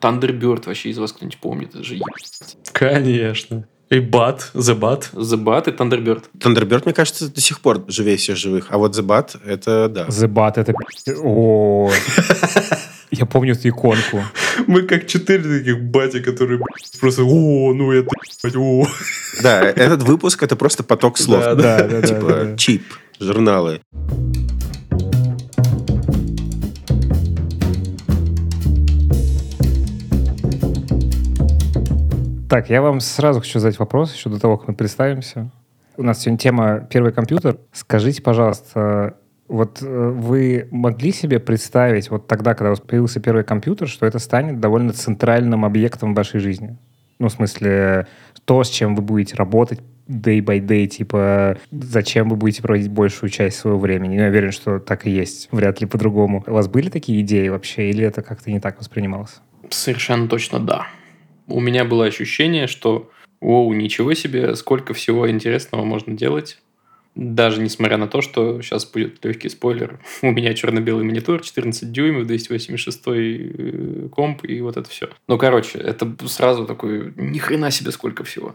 [0.00, 1.74] Thunderbird вообще из вас кто-нибудь помнит?
[1.74, 1.98] Это же.
[2.72, 3.66] Конечно.
[3.90, 5.04] И Bat, The Bat.
[5.14, 6.24] The Bat и Thunderbird.
[6.38, 8.68] Thunderbird, мне кажется, до сих пор живее всех живых.
[8.70, 10.06] А вот The Bat, это да.
[10.06, 10.74] The Bat это...
[11.22, 11.90] О,
[13.10, 14.22] Я помню эту иконку.
[14.68, 16.60] Мы как четыре таких бати, которые
[17.00, 18.08] просто «О, ну это,
[18.56, 18.86] о».
[19.42, 21.40] Да, этот выпуск это просто поток слов.
[21.40, 22.84] Да, Да, да, да, Типа чип,
[23.18, 23.80] журналы.
[32.50, 35.52] Так, я вам сразу хочу задать вопрос еще до того, как мы представимся.
[35.96, 37.58] У нас сегодня тема «Первый компьютер».
[37.70, 39.14] Скажите, пожалуйста,
[39.46, 44.04] вот э, вы могли себе представить вот тогда, когда у вас появился первый компьютер, что
[44.04, 46.76] это станет довольно центральным объектом вашей жизни?
[47.20, 48.08] Ну, в смысле,
[48.44, 53.30] то, с чем вы будете работать day by day, типа, зачем вы будете проводить большую
[53.30, 54.16] часть своего времени.
[54.16, 56.42] Я уверен, что так и есть, вряд ли по-другому.
[56.48, 59.40] У вас были такие идеи вообще, или это как-то не так воспринималось?
[59.70, 60.88] Совершенно точно да.
[61.50, 66.58] У меня было ощущение, что Оу, ничего себе, сколько всего интересного можно делать.
[67.16, 69.98] Даже несмотря на то, что сейчас будет легкий спойлер.
[70.22, 75.08] У меня черно-белый монитор, 14 дюймов, 286 э, комп и вот это все.
[75.26, 78.54] Ну, короче, это сразу такой, ни хрена себе сколько всего.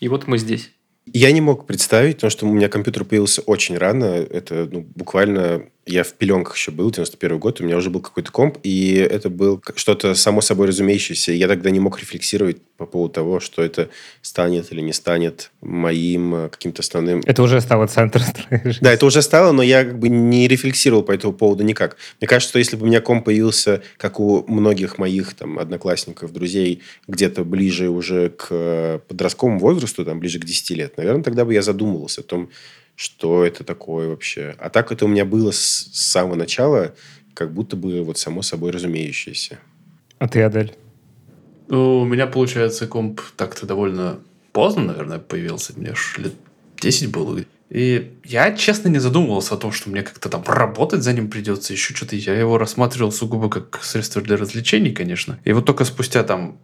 [0.00, 0.72] И вот мы здесь.
[1.06, 4.04] Я не мог представить, потому что у меня компьютер появился очень рано.
[4.04, 5.70] Это ну, буквально...
[5.88, 9.30] Я в пеленках еще был, 91 год, у меня уже был какой-то комп, и это
[9.30, 11.32] был что-то само собой разумеющееся.
[11.32, 13.88] Я тогда не мог рефлексировать по поводу того, что это
[14.22, 17.22] станет или не станет моим э, каким-то основным...
[17.26, 18.78] Это уже стало центром жизни.
[18.82, 21.96] Да, это уже стало, но я как бы не рефлексировал по этому поводу никак.
[22.20, 26.32] Мне кажется, что если бы у меня комп появился, как у многих моих там одноклассников,
[26.32, 31.44] друзей, где-то ближе уже к э, подростковому возрасту, там ближе к 10 лет, наверное, тогда
[31.44, 32.50] бы я задумывался о том,
[32.98, 34.56] что это такое вообще.
[34.58, 36.96] А так это у меня было с, с самого начала,
[37.32, 39.60] как будто бы вот само собой разумеющееся.
[40.18, 40.74] А ты, Адель?
[41.68, 44.18] Ну, у меня, получается, комп так-то довольно
[44.52, 45.74] поздно, наверное, появился.
[45.76, 46.32] Мне ж лет
[46.80, 47.38] 10 было.
[47.70, 51.74] И я, честно, не задумывался о том, что мне как-то там работать за ним придется,
[51.74, 52.16] еще что-то.
[52.16, 55.38] Я его рассматривал сугубо как средство для развлечений, конечно.
[55.44, 56.58] И вот только спустя там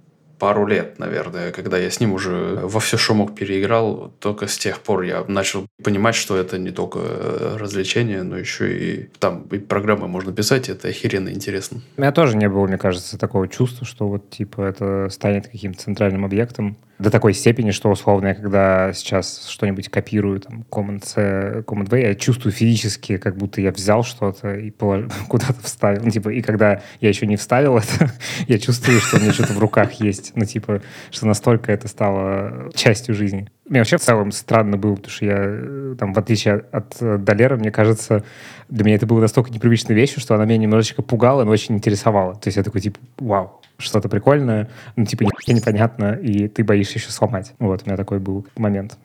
[0.45, 4.59] пару лет, наверное, когда я с ним уже во все, что мог, переиграл, только с
[4.59, 9.45] тех пор я начал понимать, что это не только э, развлечение, но еще и там
[9.45, 11.81] и программы можно писать, это охеренно интересно.
[11.97, 15.83] У меня тоже не было, мне кажется, такого чувства, что вот типа это станет каким-то
[15.83, 22.01] центральным объектом до такой степени, что условно я когда сейчас что-нибудь копирую, там, Command-C, Command-V,
[22.01, 26.03] я чувствую физически, как будто я взял что-то и полож- куда-то вставил.
[26.05, 28.13] Ну, типа, и когда я еще не вставил это,
[28.49, 30.33] я чувствую, что у меня что-то в руках есть.
[30.35, 33.49] Ну, типа, что настолько это стало частью жизни.
[33.67, 37.17] Мне вообще в целом странно было, потому что я, э, там, в отличие от э,
[37.17, 38.23] Долера, мне кажется,
[38.69, 42.35] для меня это было настолько непривычной вещью, что она меня немножечко пугала, но очень интересовала.
[42.35, 47.11] То есть я такой, типа, вау, что-то прикольное, ну, типа, непонятно, и ты боишься еще
[47.11, 47.55] сломать.
[47.59, 48.99] Вот, у меня такой был момент.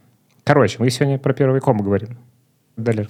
[0.43, 2.17] Короче, мы сегодня про первый ком говорим.
[2.75, 3.09] Долер.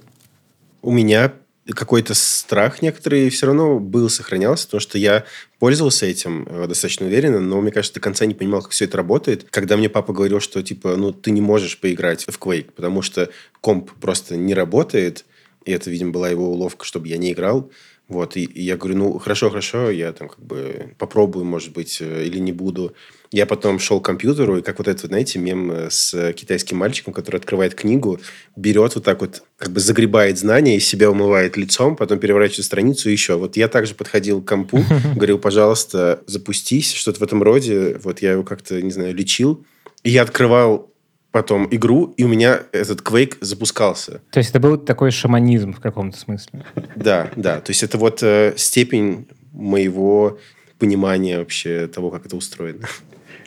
[0.82, 1.32] У меня
[1.74, 5.26] какой-то страх некоторый все равно был, сохранялся, потому что я
[5.60, 8.98] пользовался этим э, достаточно уверенно, но, мне кажется, до конца не понимал, как все это
[8.98, 9.48] работает.
[9.50, 13.30] Когда мне папа говорил, что, типа, ну, ты не можешь поиграть в Quake, потому что
[13.62, 15.26] комп просто не работает,
[15.66, 17.70] и это, видимо, была его уловка, чтобы я не играл.
[18.10, 22.00] Вот, и, и я говорю, ну, хорошо, хорошо, я там как бы попробую, может быть,
[22.02, 22.96] э, или не буду.
[23.32, 27.14] Я потом шел к компьютеру, и как вот этот, знаете, мем э, с китайским мальчиком,
[27.14, 28.20] который открывает книгу,
[28.56, 33.10] берет вот так вот, как бы загребает знания, из себя умывает лицом, потом переворачивает страницу
[33.10, 33.36] и еще.
[33.36, 34.84] Вот я также подходил к компу,
[35.16, 38.00] говорил, пожалуйста, запустись, что-то в этом роде.
[38.04, 39.64] Вот я его как-то, не знаю, лечил.
[40.02, 40.92] И я открывал
[41.32, 44.22] потом игру, и у меня этот Quake запускался.
[44.32, 46.66] То есть это был такой шаманизм в каком-то смысле.
[46.96, 47.60] Да, да.
[47.60, 50.40] То есть это вот э, степень моего
[50.80, 52.88] понимания вообще того, как это устроено.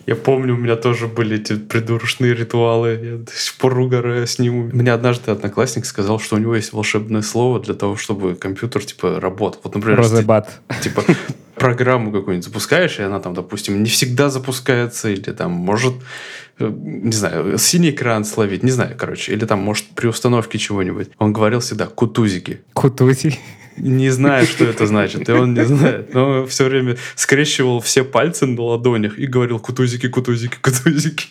[0.07, 3.01] Я помню, у меня тоже были эти придурочные ритуалы.
[3.03, 4.71] Я до сих пор угораю с ним.
[4.73, 9.21] Мне однажды одноклассник сказал, что у него есть волшебное слово для того, чтобы компьютер, типа,
[9.21, 9.61] работал.
[9.63, 10.61] Вот, например, Розебат.
[10.83, 11.05] типа,
[11.55, 15.95] программу какую-нибудь запускаешь, и она там, допустим, не всегда запускается, или там может,
[16.59, 21.11] не знаю, синий экран словить, не знаю, короче, или там может при установке чего-нибудь.
[21.19, 22.61] Он говорил всегда «кутузики».
[22.73, 23.39] Кутузи.
[23.79, 26.13] Не знаю, что это значит, и он не знает.
[26.15, 31.29] Но все время скрещивал все пальцы на ладонях и говорил «кутузики, кутузики, кутузики».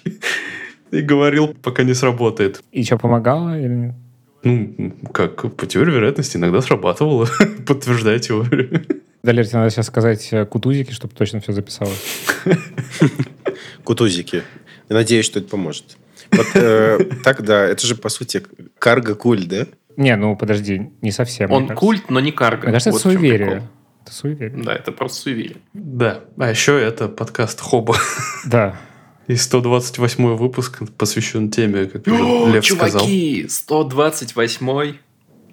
[0.91, 2.61] И говорил, пока не сработает.
[2.71, 3.95] И что, помогало или нет?
[4.43, 7.27] Ну, как по теории вероятности иногда срабатывало.
[7.67, 8.85] Подтверждая теорию.
[9.23, 12.25] Далер, тебе надо сейчас сказать э, кутузики, чтобы точно все записалось.
[13.83, 14.41] Кутузики.
[14.91, 15.95] Я надеюсь, что это поможет.
[16.33, 18.43] Вот э, так, да, это же, по сути,
[18.77, 19.67] карго-куль, да?
[19.95, 21.49] Не, ну подожди, не совсем.
[21.49, 22.63] Он культ, но не карго.
[22.67, 23.69] Мне кажется, это Вот чем суеверие.
[24.03, 24.63] Это суеверие.
[24.65, 25.57] Да, это просто суеверие.
[25.73, 26.19] Да.
[26.37, 27.95] А еще это подкаст Хоба.
[28.45, 28.75] Да.
[29.27, 32.99] И 128 выпуск посвящен теме, как уже Лев сказал.
[32.99, 34.95] чуваки, 128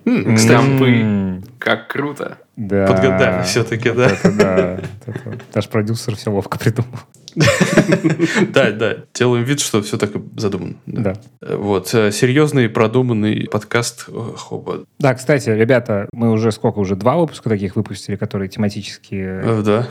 [0.05, 1.43] М, Кстати, Штампы.
[1.61, 2.39] Как круто.
[2.57, 2.89] Да.
[2.89, 4.07] подгадали все-таки, Вот да.
[4.09, 4.81] это да.
[5.07, 5.39] Вот это.
[5.55, 6.99] Наш продюсер все ловко придумал.
[8.53, 8.97] Да, да.
[9.15, 10.75] Делаем вид, что все так и задумано.
[10.87, 11.15] Да.
[11.41, 11.93] Э, Вот.
[11.95, 14.85] э, Серьезный, продуманный подкаст э, Хоба.
[14.99, 19.63] Да, кстати, ребята, мы уже сколько, уже два выпуска таких выпустили, которые тематические.
[19.63, 19.87] Да.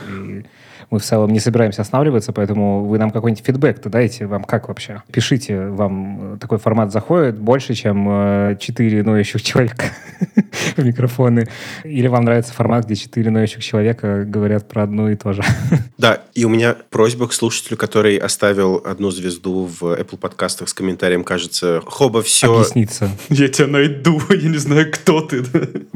[0.90, 4.26] Мы в целом не собираемся останавливаться, поэтому вы нам какой-нибудь фидбэк-то дайте.
[4.26, 5.02] Вам как вообще?
[5.12, 9.92] Пишите, вам э, такой формат заходит больше, чем э, четыре ноющих человека
[10.76, 11.46] в микрофоны?
[11.84, 15.42] Или вам нравится формат, где четыре ноющих человека говорят про одно и то же?
[15.98, 20.72] Да, и у меня просьба к слушателю, который оставил одну звезду в Apple подкастах с
[20.74, 22.54] комментарием, кажется, Хоба, все...
[22.54, 23.10] Объясниться.
[23.30, 25.42] Я тебя найду, я не знаю, кто ты.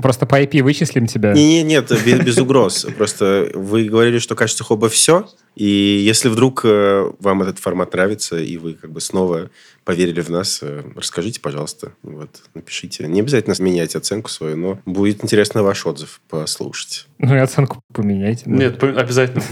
[0.02, 1.34] Просто по IP вычислим тебя.
[1.34, 2.84] Не, не, нет, без, без угроз.
[2.96, 5.28] Просто вы говорили, что кажется Хоба все.
[5.54, 9.50] И если вдруг э, вам этот формат нравится, и вы как бы снова
[9.84, 11.92] поверили в нас, э, расскажите, пожалуйста.
[12.02, 13.06] Вот, напишите.
[13.06, 17.06] Не обязательно менять оценку свою, но будет интересно ваш отзыв послушать.
[17.18, 18.44] Ну и оценку поменяйте.
[18.46, 18.52] да.
[18.52, 19.42] Нет, обязательно.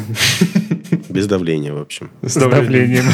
[1.10, 2.10] Без давления, в общем.
[2.22, 3.04] С давлением.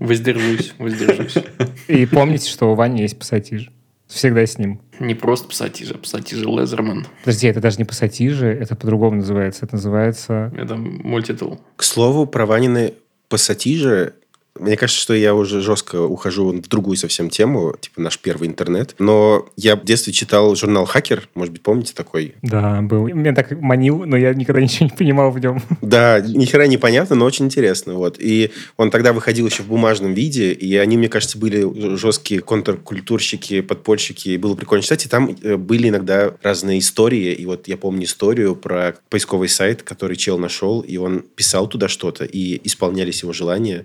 [0.00, 1.44] Воздержусь, воздержусь.
[1.86, 3.70] И помните, что у Вани есть пассатиж.
[4.10, 4.80] Всегда с ним.
[4.98, 7.06] Не просто пассатижи, а пассатижи Лезерман.
[7.24, 9.64] Подожди, это даже не пассатижи, это по-другому называется.
[9.64, 10.52] Это называется...
[10.56, 11.60] Это мультитул.
[11.76, 12.94] К слову, про Ванины
[13.28, 14.14] пассатижи,
[14.60, 18.94] мне кажется, что я уже жестко ухожу в другую совсем тему, типа наш первый интернет.
[18.98, 22.34] Но я в детстве читал журнал «Хакер», может быть, помните такой?
[22.42, 23.08] Да, был.
[23.08, 25.62] Меня так манил, но я никогда ничего не понимал в нем.
[25.80, 27.94] Да, ни хера не понятно, но очень интересно.
[27.94, 28.16] Вот.
[28.18, 33.60] И он тогда выходил еще в бумажном виде, и они, мне кажется, были жесткие контркультурщики,
[33.60, 35.06] подпольщики, и было прикольно читать.
[35.06, 37.32] И там э, были иногда разные истории.
[37.32, 41.88] И вот я помню историю про поисковый сайт, который чел нашел, и он писал туда
[41.88, 43.84] что-то, и исполнялись его желания.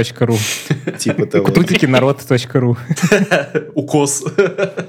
[0.00, 0.36] Кутузики.ру
[0.98, 1.44] Типа того.
[1.44, 2.76] Кутузикинарод.ру
[3.74, 4.24] Укос.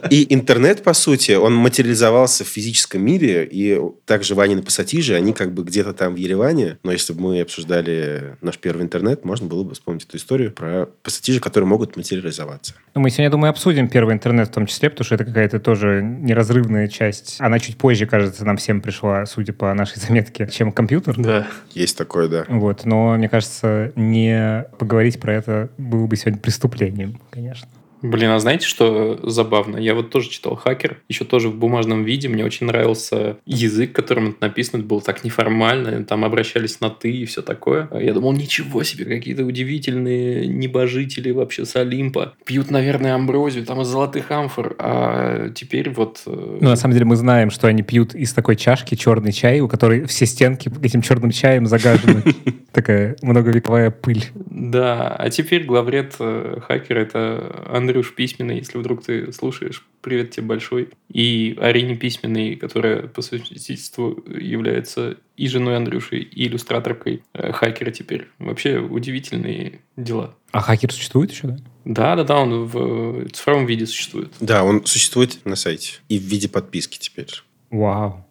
[0.09, 5.53] И интернет, по сути, он материализовался в физическом мире, и также Ванины пассатижи, они как
[5.53, 9.63] бы где-то там в Ереване, но если бы мы обсуждали наш первый интернет, можно было
[9.63, 12.73] бы вспомнить эту историю про пассатижи, которые могут материализоваться.
[12.93, 16.01] Ну, Мы сегодня, думаю, обсудим первый интернет в том числе, потому что это какая-то тоже
[16.03, 17.37] неразрывная часть.
[17.39, 21.15] Она чуть позже, кажется, нам всем пришла, судя по нашей заметке, чем компьютер.
[21.17, 21.47] Да.
[21.71, 22.45] Есть такое, да.
[22.47, 27.69] Вот, но мне кажется, не поговорить про это было бы сегодня преступлением, конечно.
[28.01, 29.77] Блин, а знаете, что забавно?
[29.77, 32.29] Я вот тоже читал «Хакер», еще тоже в бумажном виде.
[32.29, 34.79] Мне очень нравился язык, которым это написано.
[34.79, 36.03] Это было так неформально.
[36.03, 37.87] Там обращались на «ты» и все такое.
[37.91, 42.33] А Я думал, ничего себе, какие-то удивительные небожители вообще с Олимпа.
[42.45, 44.75] Пьют, наверное, амброзию там из золотых амфор.
[44.79, 46.21] А теперь вот...
[46.25, 49.59] э, Ну, на самом деле, мы знаем, что они пьют из такой чашки черный чай,
[49.61, 52.23] у которой все стенки этим черным чаем загажены.
[52.71, 54.25] Такая многовековая пыль.
[54.35, 60.45] Да, а теперь главред э, хакера это Андрюш Письменный, если вдруг ты слушаешь, привет тебе
[60.45, 60.89] большой.
[61.11, 68.29] И Арине Письменной, которая по совместительству является и женой Андрюши, и иллюстраторкой э, хакера теперь.
[68.39, 70.33] Вообще удивительные дела.
[70.53, 71.57] А хакер существует еще, да?
[71.83, 74.31] Да, да, да, он в цифровом виде существует.
[74.39, 75.99] Да, он существует на сайте.
[76.07, 77.27] И в виде подписки теперь.
[77.71, 78.25] Вау.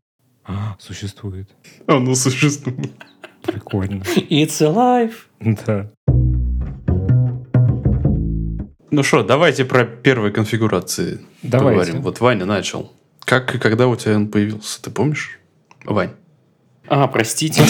[0.44, 1.50] А, существует.
[1.86, 2.92] Оно существует.
[3.42, 4.02] Прикольно.
[4.30, 5.12] It's alive!
[5.40, 5.90] Да.
[8.90, 11.80] Ну что, давайте про первые конфигурации Давайте.
[11.80, 12.02] поговорим.
[12.02, 12.92] Вот Ваня начал.
[13.24, 15.38] Как и когда у тебя он появился, ты помнишь?
[15.84, 16.10] Вань.
[16.88, 17.62] А, простите.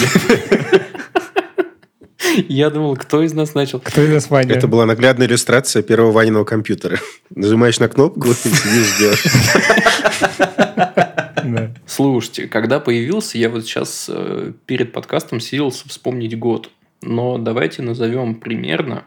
[2.47, 3.79] Я думал, кто из нас начал?
[3.79, 4.55] Кто из нас Ваня?
[4.55, 6.97] Это была наглядная иллюстрация первого Ваниного компьютера.
[7.29, 9.25] Нажимаешь на кнопку и сидишь, ждешь.
[11.85, 16.71] Слушайте, когда появился, я вот сейчас э, перед подкастом силился вспомнить год.
[17.01, 19.05] Но давайте назовем примерно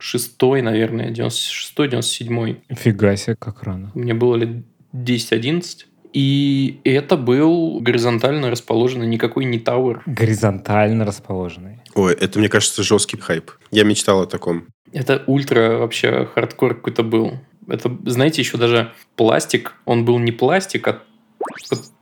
[0.00, 2.74] 96-й, наверное, 96-й, 97-й.
[2.74, 3.90] Фига себе, как рано.
[3.94, 4.64] Мне было лет
[4.94, 5.84] 10-11.
[6.12, 10.02] И это был горизонтально расположенный никакой не tower.
[10.06, 11.80] Горизонтально расположенный.
[11.94, 13.50] Ой, это, мне кажется, жесткий хайп.
[13.70, 14.66] Я мечтал о таком.
[14.92, 17.34] Это ультра вообще хардкор какой-то был.
[17.66, 21.02] Это, знаете, еще даже пластик, он был не пластик, а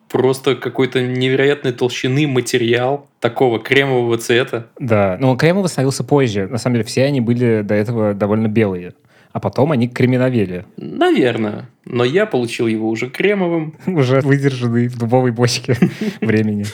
[0.09, 4.69] просто какой-то невероятной толщины материал такого кремового цвета.
[4.79, 6.47] Да, но кремовый становился позже.
[6.49, 8.95] На самом деле все они были до этого довольно белые.
[9.33, 10.65] А потом они креминовели.
[10.79, 11.69] Наверное.
[11.85, 13.77] Но я получил его уже кремовым.
[13.87, 15.77] Уже выдержанный в дубовой бочке
[16.21, 16.65] времени.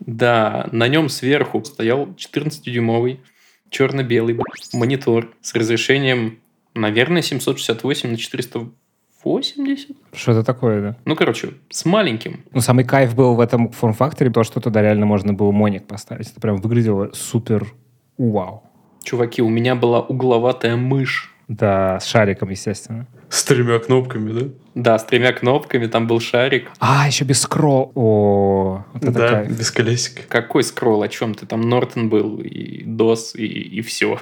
[0.00, 3.20] Да, на нем сверху стоял 14-дюймовый
[3.70, 4.38] черно-белый
[4.74, 6.38] монитор с разрешением,
[6.74, 8.16] наверное, 768 на
[9.24, 9.96] 80?
[10.12, 10.96] Что-то такое, да.
[11.04, 12.44] Ну, короче, с маленьким.
[12.52, 16.30] Ну, самый кайф был в этом форм-факторе, то, что туда реально можно было моник поставить.
[16.30, 17.72] Это прям выглядело супер
[18.18, 18.64] вау.
[19.02, 21.34] Чуваки, у меня была угловатая мышь.
[21.48, 23.06] Да, с шариком, естественно.
[23.28, 24.48] С тремя кнопками, да?
[24.74, 26.70] Да, с тремя кнопками, там был шарик.
[26.78, 27.92] А, еще без скролл.
[27.94, 29.58] О, вот это да, кайф.
[29.58, 30.22] без колесика.
[30.28, 31.46] Какой скролл, о чем ты?
[31.46, 34.18] Там Нортон был, и DOS, и, и все.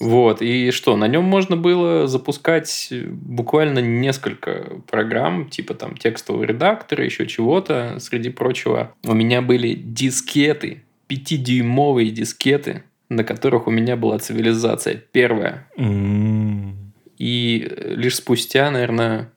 [0.00, 7.04] Вот, и что, на нем можно было запускать буквально несколько программ, типа там текстового редактора,
[7.04, 8.94] еще чего-то, среди прочего.
[9.04, 15.68] У меня были дискеты, 5-дюймовые дискеты, на которых у меня была цивилизация первая.
[15.76, 16.92] М.
[17.18, 19.30] И лишь спустя, наверное,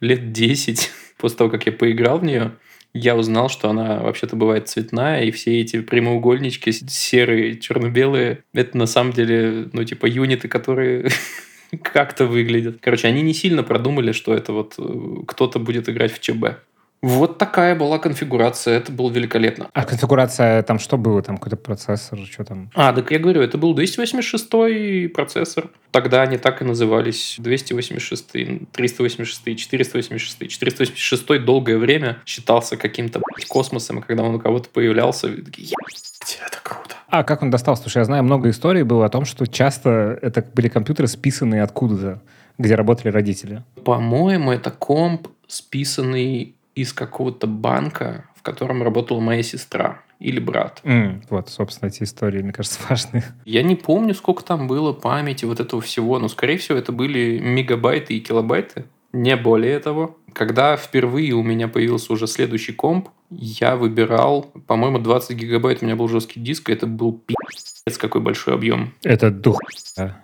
[0.00, 2.52] лет 10 после того, как я поиграл в нее,
[2.96, 8.86] я узнал, что она вообще-то бывает цветная, и все эти прямоугольнички серые, черно-белые, это на
[8.86, 11.08] самом деле, ну, типа, юниты, которые
[11.82, 12.78] как-то выглядят.
[12.80, 16.58] Короче, они не сильно продумали, что это вот э, кто-то будет играть в ЧБ.
[17.02, 19.68] Вот такая была конфигурация, это было великолепно.
[19.72, 21.22] А конфигурация там что было?
[21.22, 22.70] Там какой-то процессор, что там?
[22.74, 25.68] А, так я говорю, это был 286 процессор.
[25.90, 27.36] Тогда они так и назывались.
[27.38, 28.26] 286,
[28.72, 30.48] 386, 486.
[30.48, 36.58] 486 долгое время считался каким-то космосом, и когда он у кого-то появлялся, такие, «Ебать, это
[36.62, 36.96] круто.
[37.08, 37.76] А как он достал?
[37.76, 42.20] Слушай, я знаю много историй было о том, что часто это были компьютеры, списанные откуда-то,
[42.58, 43.62] где работали родители.
[43.84, 50.80] По-моему, это комп, списанный из какого-то банка, в котором работала моя сестра или брат.
[50.84, 53.24] М, Вот, собственно, эти истории, мне кажется, важны.
[53.44, 57.38] Я не помню, сколько там было памяти вот этого всего, но, скорее всего, это были
[57.38, 60.16] мегабайты и килобайты, не более того.
[60.32, 65.96] Когда впервые у меня появился уже следующий комп, я выбирал, по-моему, 20 гигабайт, у меня
[65.96, 68.92] был жесткий диск, и это был пи***ц какой большой объем.
[69.02, 69.58] Это дух.
[69.96, 70.20] Да.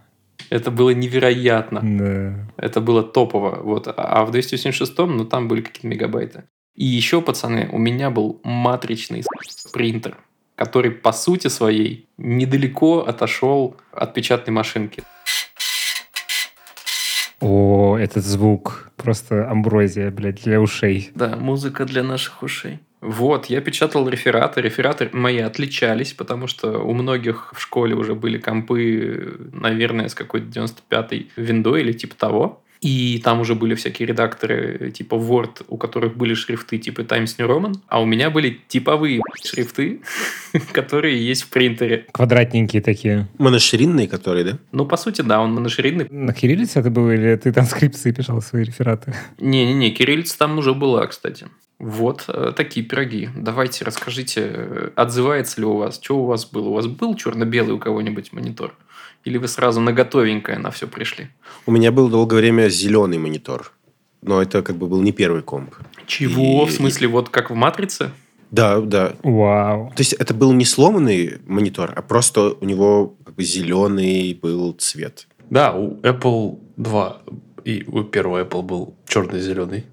[0.52, 1.80] Это было невероятно.
[1.82, 2.52] Да.
[2.58, 3.60] Это было топово.
[3.62, 3.88] Вот.
[3.96, 6.44] А в 286-м, ну, там были какие-то мегабайты.
[6.74, 9.24] И еще, пацаны, у меня был матричный
[9.72, 10.18] принтер,
[10.54, 15.02] который по сути своей недалеко отошел от печатной машинки.
[17.40, 18.90] О, этот звук.
[18.98, 21.12] Просто амброзия, блядь, для ушей.
[21.14, 22.78] Да, музыка для наших ушей.
[23.02, 24.60] Вот, я печатал рефераты.
[24.60, 30.46] Рефераты мои отличались, потому что у многих в школе уже были компы, наверное, с какой-то
[30.46, 32.62] 95-й виндой или типа того.
[32.80, 37.48] И там уже были всякие редакторы типа Word, у которых были шрифты типа Times New
[37.48, 40.00] Roman, а у меня были типовые шрифты,
[40.72, 42.06] которые есть в принтере.
[42.12, 43.28] Квадратненькие такие.
[43.38, 44.58] Моноширинные, которые, да?
[44.72, 46.08] Ну, по сути, да, он моноширинный.
[46.10, 49.14] На кириллице это было, или ты транскрипции писал свои рефераты?
[49.38, 51.46] Не-не-не, кириллица там уже была, кстати.
[51.82, 53.28] Вот э, такие пироги.
[53.34, 56.68] Давайте расскажите, э, отзывается ли у вас, что у вас было?
[56.68, 58.72] У вас был черно-белый у кого-нибудь монитор?
[59.24, 61.26] Или вы сразу на готовенькое на все пришли?
[61.66, 63.72] У меня был долгое время зеленый монитор.
[64.22, 65.74] Но это как бы был не первый комп.
[66.06, 66.62] Чего?
[66.62, 68.12] И- В смысле, вот как в «Матрице»?
[68.52, 69.14] Да, да.
[69.24, 69.88] Вау.
[69.96, 74.72] То есть это был не сломанный монитор, а просто у него как бы зеленый был
[74.74, 75.26] цвет.
[75.50, 77.22] Да, у Apple 2
[77.64, 79.84] и у первого Apple был черный-зеленый.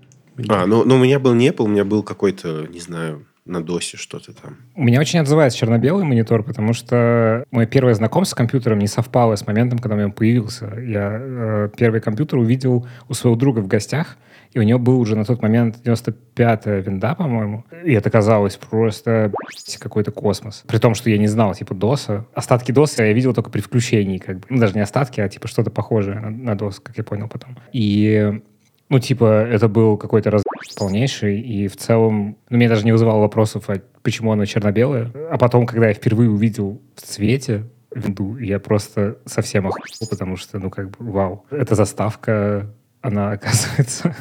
[0.47, 3.63] А, ну, ну у меня был не Apple, у меня был какой-то, не знаю, на
[3.63, 4.57] досе что-то там.
[4.75, 9.35] У меня очень отзывается черно-белый монитор, потому что мое первое знакомство с компьютером не совпало
[9.35, 10.71] с моментом, когда у меня появился.
[10.79, 14.17] Я э, первый компьютер увидел у своего друга в гостях,
[14.53, 17.65] и у него был уже на тот момент 95-я винда, по-моему.
[17.83, 19.31] И это казалось просто
[19.79, 20.63] какой-то космос.
[20.67, 22.23] При том, что я не знал, типа, DOS.
[22.33, 24.45] Остатки DOS я видел только при включении, как бы.
[24.49, 27.57] Ну, даже не остатки, а типа что-то похожее на, на DOS, как я понял потом.
[27.73, 28.41] И
[28.89, 30.43] ну, типа, это был какой-то раз
[30.75, 35.11] полнейший, и в целом, ну, меня даже не вызывало вопросов, а почему оно черно-белое.
[35.29, 40.59] А потом, когда я впервые увидел в цвете винду, я просто совсем охуел, потому что,
[40.59, 41.45] ну, как бы, вау.
[41.51, 44.15] Эта заставка, она, оказывается,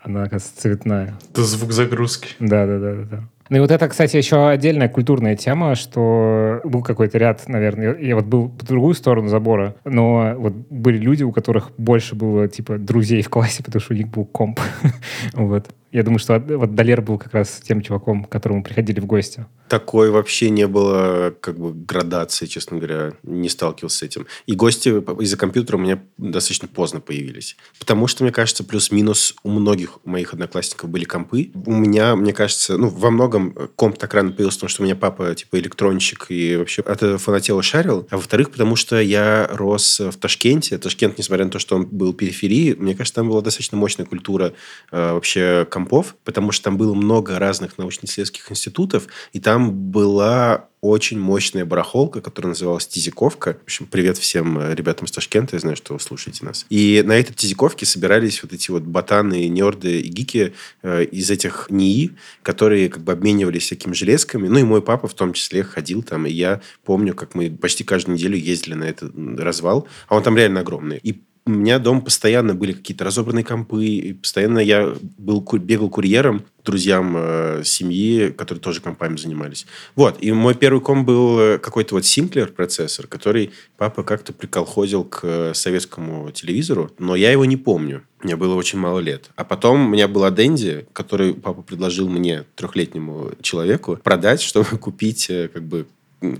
[0.00, 1.18] она, оказывается, цветная.
[1.30, 2.28] Это звук загрузки.
[2.38, 3.28] Да, да, да, да, да.
[3.48, 8.14] Ну и вот это, кстати, еще отдельная культурная тема, что был какой-то ряд, наверное, я
[8.14, 12.78] вот был по другую сторону забора, но вот были люди, у которых больше было, типа,
[12.78, 14.60] друзей в классе, потому что у них был комп.
[15.34, 15.66] Вот.
[15.90, 19.46] Я думаю, что вот Далер был как раз тем чуваком, к которому приходили в гости.
[19.68, 23.12] Такой вообще не было как бы градации, честно говоря.
[23.22, 24.26] Не сталкивался с этим.
[24.46, 24.88] И гости
[25.22, 27.56] из-за компьютера у меня достаточно поздно появились.
[27.78, 31.50] Потому что, мне кажется, плюс-минус у многих моих одноклассников были компы.
[31.66, 34.96] У меня, мне кажется, ну, во многом комп так рано появился, потому что у меня
[34.96, 38.06] папа, типа, электронщик и вообще от этого фанатела шарил.
[38.10, 40.76] А во-вторых, потому что я рос в Ташкенте.
[40.78, 44.52] Ташкент, несмотря на то, что он был периферией, мне кажется, там была достаточно мощная культура
[44.90, 51.18] э, вообще компов, потому что там было много разных научно-исследовательских институтов, и там была очень
[51.18, 53.58] мощная барахолка, которая называлась Тизиковка.
[53.60, 56.66] В общем, привет всем э, ребятам с Ташкента, я знаю, что вы слушаете нас.
[56.68, 61.66] И на этой Тизиковке собирались вот эти вот ботаны, нерды и гики э, из этих
[61.70, 64.48] НИИ, которые как бы обменивались всякими железками.
[64.48, 67.82] Ну, и мой папа в том числе ходил там, и я помню, как мы почти
[67.84, 71.00] каждую неделю ездили на этот развал, а он там реально огромный.
[71.02, 76.44] И у меня дома постоянно были какие-то разобранные компы, и постоянно я был, бегал курьером
[76.64, 79.66] друзьям э, семьи, которые тоже компами занимались.
[79.96, 85.04] Вот, и мой первый комп был э, какой-то вот Синклер процессор, который папа как-то приколхозил
[85.04, 88.02] к э, советскому телевизору, но я его не помню.
[88.22, 89.30] Мне было очень мало лет.
[89.36, 95.30] А потом у меня была Дэнди, который папа предложил мне, трехлетнему человеку, продать, чтобы купить
[95.30, 95.86] э, как бы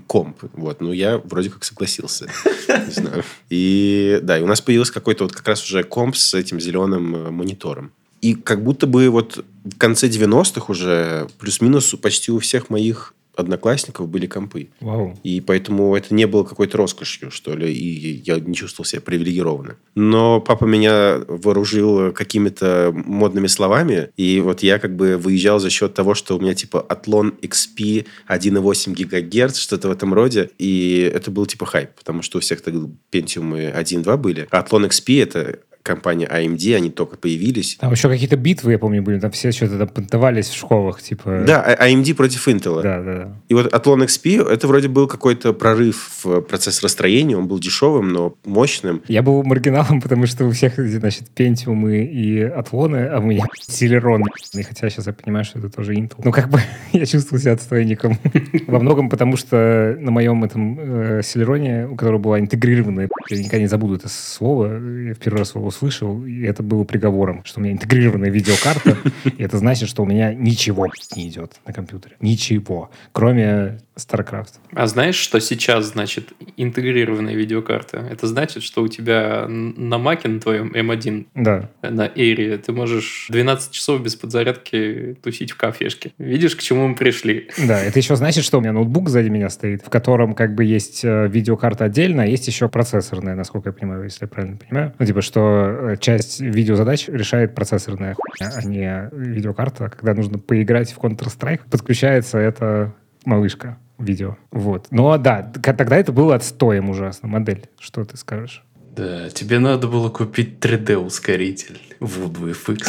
[0.07, 0.43] комп.
[0.53, 0.81] Вот.
[0.81, 2.29] Ну, я вроде как согласился.
[2.67, 3.23] Не знаю.
[3.49, 7.15] И да, и у нас появился какой-то вот как раз уже комп с этим зеленым
[7.15, 7.91] э, монитором.
[8.21, 14.07] И как будто бы вот в конце 90-х уже плюс-минус почти у всех моих одноклассников
[14.07, 14.69] были компы.
[14.79, 15.17] Вау.
[15.23, 19.77] И поэтому это не было какой-то роскошью, что ли, и я не чувствовал себя привилегированным.
[19.95, 25.93] Но папа меня вооружил какими-то модными словами, и вот я как бы выезжал за счет
[25.93, 31.31] того, что у меня типа Атлон XP 1,8 ГГц, что-то в этом роде, и это
[31.31, 34.47] был типа хайп, потому что у всех тогда Pentium 1.2 были.
[34.51, 37.77] А Атлон XP это компания AMD, они только появились.
[37.79, 41.43] Там еще какие-то битвы, я помню, были, там все что-то там понтовались в школах, типа...
[41.45, 42.81] Да, а- AMD против Intel.
[42.81, 43.33] Да, да, да.
[43.47, 48.09] И вот Athlon XP, это вроде был какой-то прорыв в процесс расстроения, он был дешевым,
[48.09, 49.01] но мощным.
[49.07, 54.23] Я был маргиналом, потому что у всех, значит, Pentium и Атлоны, а у меня Celeron.
[54.53, 56.21] И хотя сейчас я понимаю, что это тоже Intel.
[56.23, 56.59] Ну, как бы
[56.91, 58.17] я чувствовал себя отстойником.
[58.67, 63.59] Во многом потому, что на моем этом э, Celeron, у которого была интегрированная, я никогда
[63.59, 67.59] не забуду это слово, я в первый раз его услышал, и это было приговором, что
[67.59, 72.15] у меня интегрированная видеокарта, и это значит, что у меня ничего не идет на компьютере.
[72.19, 72.89] Ничего.
[73.11, 74.53] Кроме StarCraft.
[74.73, 77.97] А знаешь, что сейчас значит интегрированная видеокарта?
[78.09, 81.69] Это значит, что у тебя на маке, на твоем M1, Да.
[81.81, 86.13] на Эйре, ты можешь 12 часов без подзарядки тусить в кафешке.
[86.17, 87.49] Видишь, к чему мы пришли?
[87.67, 90.63] Да, это еще значит, что у меня ноутбук сзади меня стоит, в котором как бы
[90.63, 94.93] есть э, видеокарта отдельно, а есть еще процессорная, насколько я понимаю, если я правильно понимаю.
[94.97, 99.89] Ну, типа, что э, часть видеозадач решает процессорная хуйня, а не видеокарта.
[99.89, 102.93] Когда нужно поиграть в Counter-Strike, подключается эта
[103.25, 104.37] малышка видео.
[104.51, 104.87] Вот.
[104.91, 107.65] Но да, к- тогда это было отстоем ужасно, модель.
[107.79, 108.63] Что ты скажешь?
[108.95, 112.87] Да, тебе надо было купить 3D-ускоритель Voodoo FX.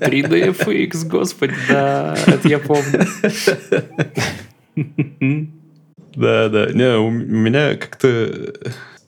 [0.00, 3.06] 3DFX, господи, да, это я помню.
[6.16, 6.66] Да, да.
[6.72, 8.52] Не, у меня как-то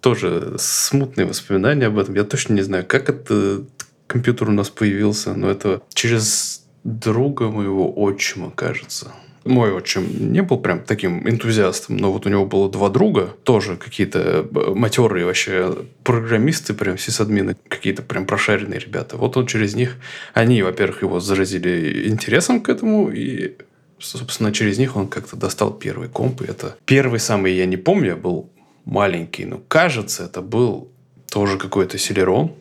[0.02, 2.14] тоже смутные воспоминания об этом.
[2.14, 3.68] Я точно не знаю, как этот
[4.06, 9.12] компьютер у нас появился, но это через друга моего отчима, кажется.
[9.44, 13.76] Мой отчим не был прям таким энтузиастом, но вот у него было два друга, тоже
[13.76, 19.16] какие-то б- матерые вообще программисты, прям сисадмины, какие-то прям прошаренные ребята.
[19.16, 19.96] Вот он через них,
[20.34, 23.56] они, во-первых, его заразили интересом к этому, и
[23.98, 26.42] собственно, через них он как-то достал первый комп.
[26.42, 28.48] И это первый самый, я не помню, был
[28.84, 30.90] маленький, но кажется, это был
[31.30, 32.52] тоже какой-то Селерон.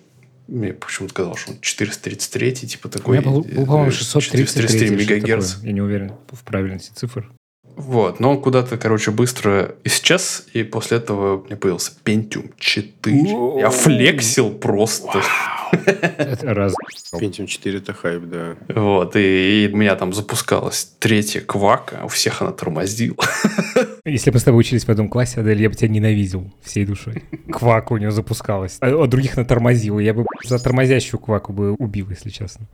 [0.47, 3.17] Мне почему-то казалось, что он 433, типа У такой.
[3.19, 5.55] меня был, был, по-моему, э, 633 433 что-то мегагерц.
[5.63, 7.31] Я не уверен в правильности цифр.
[7.81, 13.59] Вот, но он куда-то, короче, быстро исчез, и после этого у меня появился Pentium 4.
[13.59, 15.21] Я флексил просто.
[15.71, 16.73] Это раз.
[17.13, 18.55] Pentium 4 это хайп, да.
[18.69, 23.17] Вот, и, и у меня там запускалась третья квака, у всех она тормозила.
[24.05, 27.23] Если бы с тобой учились в одном классе, Адель, я бы тебя ненавидел всей душой.
[27.51, 28.77] Квака у нее запускалась.
[28.79, 29.99] А а других она тормозила.
[29.99, 32.67] Я бы за тормозящую кваку бы убил, если честно.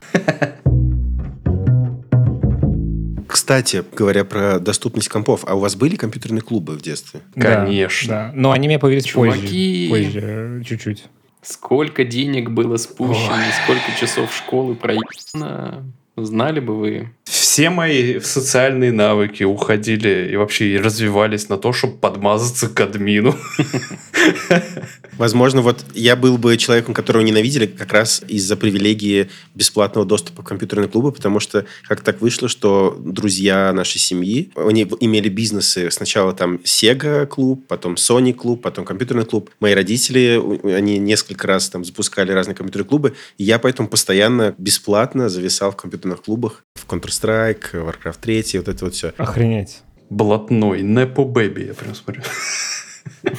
[3.48, 7.22] Кстати, говоря про доступность компов, а у вас были компьютерные клубы в детстве?
[7.34, 8.10] Да, Конечно.
[8.10, 9.88] Да, Но они мне появились Чуваки.
[9.90, 10.12] позже.
[10.20, 11.06] Позже, чуть-чуть.
[11.44, 13.54] Сколько денег было спущено, Ой.
[13.64, 15.86] сколько часов школы проехано.
[16.18, 17.10] Знали бы вы.
[17.24, 23.34] Все мои социальные навыки уходили и вообще развивались на то, чтобы подмазаться к админу.
[25.18, 30.48] Возможно, вот я был бы человеком, которого ненавидели как раз из-за привилегии бесплатного доступа к
[30.48, 36.34] компьютерным клубу, потому что как так вышло, что друзья нашей семьи, они имели бизнесы сначала
[36.34, 39.50] там Sega клуб, потом Sony клуб, потом компьютерный клуб.
[39.60, 45.30] Мои родители, они несколько раз там запускали разные компьютерные клубы, и я поэтому постоянно бесплатно
[45.30, 49.14] зависал в компьютерных клубах, в Counter-Strike, Warcraft 3, вот это вот все.
[49.18, 49.80] Охренеть.
[50.10, 52.22] Блатной, Непо Бэби, я прям смотрю.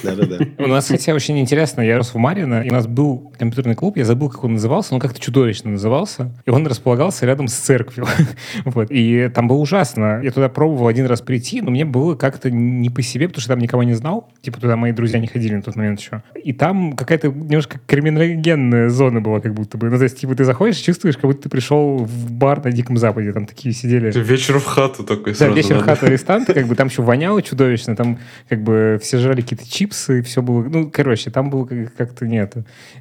[0.02, 0.38] Да-да-да.
[0.58, 3.96] У нас, хотя очень интересно, я рос в Марино, и у нас был компьютерный клуб,
[3.96, 8.06] я забыл, как он назывался, но как-то чудовищно назывался, и он располагался рядом с церковью.
[8.64, 8.88] вот.
[8.90, 10.20] И там было ужасно.
[10.22, 13.50] Я туда пробовал один раз прийти, но мне было как-то не по себе, потому что
[13.50, 14.30] там никого не знал.
[14.42, 16.22] Типа туда мои друзья не ходили на тот момент еще.
[16.42, 19.90] И там какая-то немножко криминогенная зона была, как будто бы.
[19.90, 22.96] Ну, то есть, типа, ты заходишь, чувствуешь, как будто ты пришел в бар на Диком
[22.96, 23.32] Западе.
[23.32, 24.10] Там такие сидели.
[24.18, 25.54] Вечер в хату такой Да, сразу.
[25.54, 29.42] вечер в хату арестанта, как бы там еще воняло чудовищно, там как бы все жрали
[29.58, 32.54] какие-то чипсы, все было, ну, короче, там было как- как-то нет,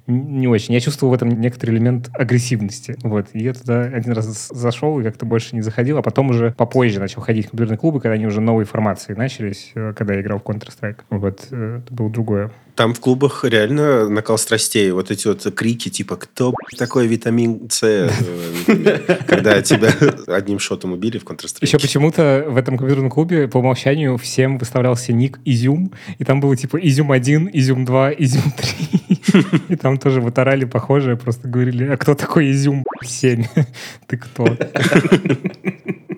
[0.08, 0.74] не очень.
[0.74, 3.28] Я чувствовал в этом некоторый элемент агрессивности, вот.
[3.34, 7.00] И я туда один раз зашел и как-то больше не заходил, а потом уже попозже
[7.00, 10.40] начал ходить в компьютерные клубы, когда они уже новые формации начались, э, когда я играл
[10.40, 11.00] в Counter-Strike.
[11.10, 12.52] Вот, э, это было другое.
[12.78, 14.92] Там в клубах реально накал страстей.
[14.92, 18.12] Вот эти вот крики, типа, кто такой витамин С,
[19.28, 19.92] когда тебя
[20.28, 21.58] одним шотом убили в Counter-Strike.
[21.62, 26.56] Еще почему-то в этом компьютерном клубе по умолчанию всем выставлялся ник Изюм, и там было
[26.56, 28.97] типа Изюм 1, Изюм 2, Изюм 3.
[29.70, 33.46] И там тоже вот орали похожие, просто говорили, а кто такой Изюм 7?
[34.08, 34.46] Ты кто?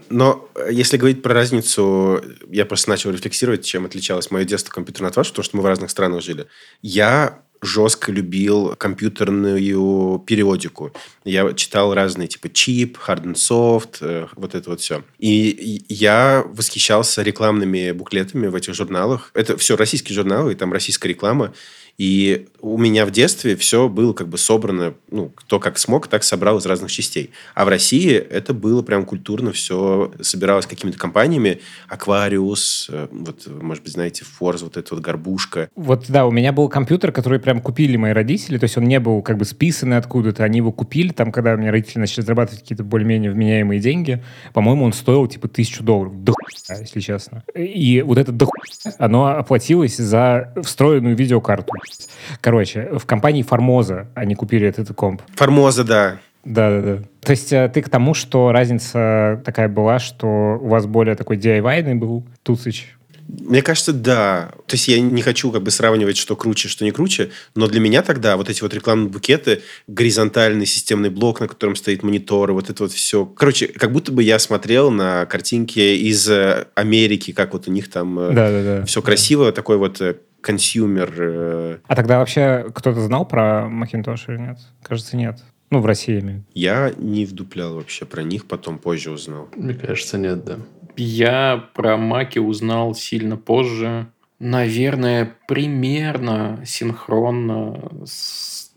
[0.10, 5.10] Но э, если говорить про разницу, я просто начал рефлексировать, чем отличалось мое детство компьютерное
[5.10, 6.48] от вашего, потому что мы в разных странах жили.
[6.82, 10.92] Я жестко любил компьютерную периодику.
[11.26, 15.04] Я читал разные, типа чип, hard and soft, э, вот это вот все.
[15.18, 19.32] И я восхищался рекламными буклетами в этих журналах.
[19.34, 21.54] Это все российские журналы, и там российская реклама.
[22.00, 26.24] И у меня в детстве все было как бы собрано, ну, кто как смог, так
[26.24, 27.32] собрал из разных частей.
[27.56, 31.60] А в России это было прям культурно, все собиралось какими-то компаниями.
[31.90, 35.70] Аквариус, э, вот, может быть, знаете, Форз, вот эта вот горбушка.
[35.76, 39.00] Вот да, у меня был компьютер, который прям купили мои родители, то есть он не
[39.00, 42.62] был как бы списанный откуда-то, они его купили, там, когда у меня родители начали зарабатывать
[42.62, 47.44] какие-то более-менее вменяемые деньги, по-моему, он стоил типа тысячу долларов, до хуя, если честно.
[47.56, 51.74] И вот это хуя, оно оплатилось за встроенную видеокарту.
[52.40, 55.24] Короче, в компании Формоза они купили этот комп.
[55.34, 56.20] Формоза, да.
[56.46, 57.02] Да-да-да.
[57.22, 61.38] То есть э, ты к тому, что разница такая была, что у вас более такой
[61.38, 62.96] DIY был Туцич,
[63.30, 64.54] Мне кажется, да.
[64.66, 67.80] То есть я не хочу как бы сравнивать, что круче, что не круче, но для
[67.80, 72.70] меня тогда вот эти вот рекламные буклеты, горизонтальный системный блок, на котором стоит монитор, вот
[72.72, 73.26] это вот все.
[73.26, 77.90] Короче, как будто бы я смотрел на картинки из э, Америки, как вот у них
[77.92, 78.86] там Да-да-да.
[78.86, 81.14] все красиво, такой вот э, consumer.
[81.18, 84.58] э, А тогда вообще кто-то знал про Macintosh или нет?
[84.82, 85.40] Кажется, нет.
[85.70, 86.44] Ну, в России.
[86.56, 89.50] Я не вдуплял вообще про них, потом позже узнал.
[89.56, 90.58] Мне кажется, нет, да.
[90.98, 94.08] Я про Маки узнал сильно позже.
[94.40, 98.72] Наверное, примерно синхронно с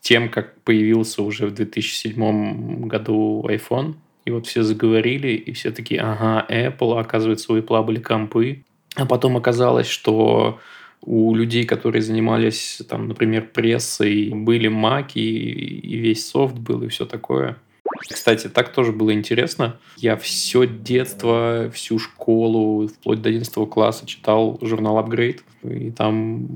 [0.00, 3.94] тем, как появился уже в 2007 году iPhone.
[4.24, 8.64] И вот все заговорили, и все такие, ага, Apple, оказывается, у Apple компы.
[8.94, 10.60] А потом оказалось, что
[11.02, 17.06] у людей, которые занимались, там, например, прессой, были маки, и весь софт был, и все
[17.06, 17.56] такое.
[17.98, 19.78] Кстати, так тоже было интересно.
[19.96, 25.42] Я все детство, всю школу, вплоть до 11 класса читал журнал «Апгрейд».
[25.62, 26.48] И там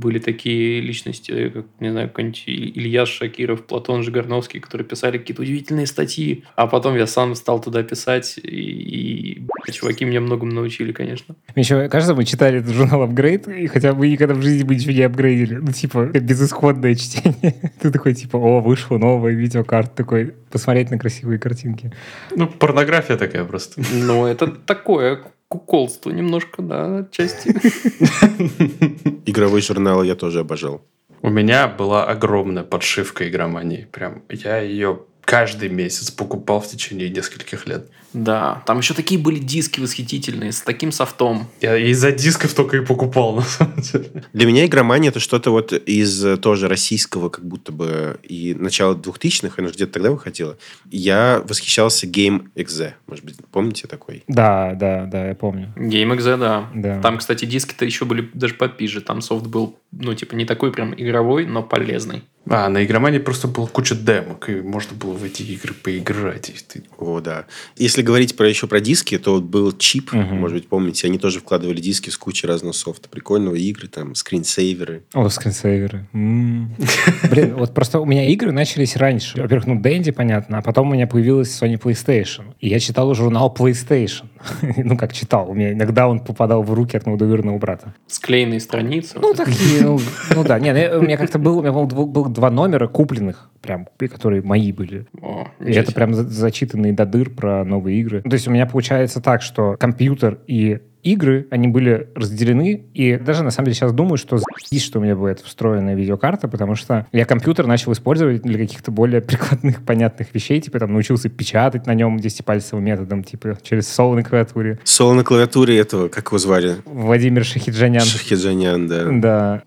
[0.00, 5.86] были такие личности, как, не знаю, какой-нибудь Илья Шакиров, Платон Жигарновский, которые писали какие-то удивительные
[5.86, 6.44] статьи.
[6.56, 11.36] А потом я сам стал туда писать, и, и блядь, чуваки меня многому научили, конечно.
[11.54, 14.74] Мне еще кажется, мы читали этот журнал «Апгрейд», и хотя мы никогда в жизни бы
[14.74, 15.56] ничего не апгрейдили.
[15.56, 17.70] Ну, типа, безысходное чтение.
[17.80, 19.94] Ты такой, типа, о, вышла новая видеокарта.
[19.94, 21.92] Такой, посмотреть на красивые картинки.
[22.34, 23.82] Ну, порнография такая просто.
[23.92, 27.48] Но это такое куколство немножко, да, отчасти.
[29.26, 30.80] Игровые журналы я тоже обожал.
[31.22, 33.88] У меня была огромная подшивка игромании.
[33.90, 37.86] Прям я ее каждый месяц покупал в течение нескольких лет.
[38.12, 41.46] Да, там еще такие были диски восхитительные, с таким софтом.
[41.60, 44.24] Я из-за дисков только и покупал, на самом деле.
[44.32, 48.96] Для меня игромания это что-то вот из э, тоже российского, как будто бы и начала
[48.96, 50.58] 2000-х, она же где-то тогда выходила.
[50.90, 52.94] Я восхищался Game Exe.
[53.06, 54.24] Может быть, помните такой?
[54.26, 55.72] Да, да, да, я помню.
[55.76, 56.68] GameXZ, да.
[56.74, 57.00] Да.
[57.02, 59.00] Там, кстати, диски-то еще были даже попизже.
[59.00, 62.24] Там софт был, ну, типа, не такой прям игровой, но полезный.
[62.48, 66.48] А, на игромании просто была куча демок, и можно было в эти игры поиграть.
[66.48, 66.82] И ты...
[66.98, 67.44] О, да.
[67.76, 70.36] Если говорить про еще про диски, то вот был чип, Мгм.
[70.36, 73.08] может быть, помните, они тоже вкладывали диски с кучей разного софта.
[73.10, 75.02] Прикольного игры, там, скринсейверы.
[75.12, 76.06] О, скринсейверы.
[76.12, 76.76] Блин,
[77.56, 79.40] вот просто у меня игры начались раньше.
[79.40, 82.54] Во-первых, ну, Дэнди, понятно, а потом у меня появилась Sony PlayStation.
[82.58, 84.29] И я читал журнал PlayStation.
[84.76, 85.50] ну, как читал.
[85.50, 87.94] У меня иногда он попадал в руки от моего двоюродного брата.
[88.06, 89.18] Склеенные страницы.
[89.20, 89.98] Ну, такие, ну,
[90.34, 90.58] ну да.
[90.58, 94.42] Нет, я- у меня как-то был, у меня был, был два номера купленных, прям, которые
[94.42, 95.06] мои были.
[95.20, 98.22] О, И это прям за- зачитанные до дыр про новые игры.
[98.24, 103.16] Ну, То есть у меня получается так, что компьютер и игры, они были разделены, и
[103.16, 104.38] даже на самом деле сейчас думаю, что
[104.70, 108.90] есть, что у меня будет встроенная видеокарта, потому что я компьютер начал использовать для каких-то
[108.90, 114.14] более прикладных, понятных вещей, типа там научился печатать на нем десятипальцевым методом, типа через соло
[114.14, 114.78] на клавиатуре.
[114.84, 116.76] Соло на клавиатуре этого, как его звали?
[116.84, 118.02] Владимир Шахиджанян.
[118.02, 119.06] Шахиджанян, да.
[119.10, 119.62] Да.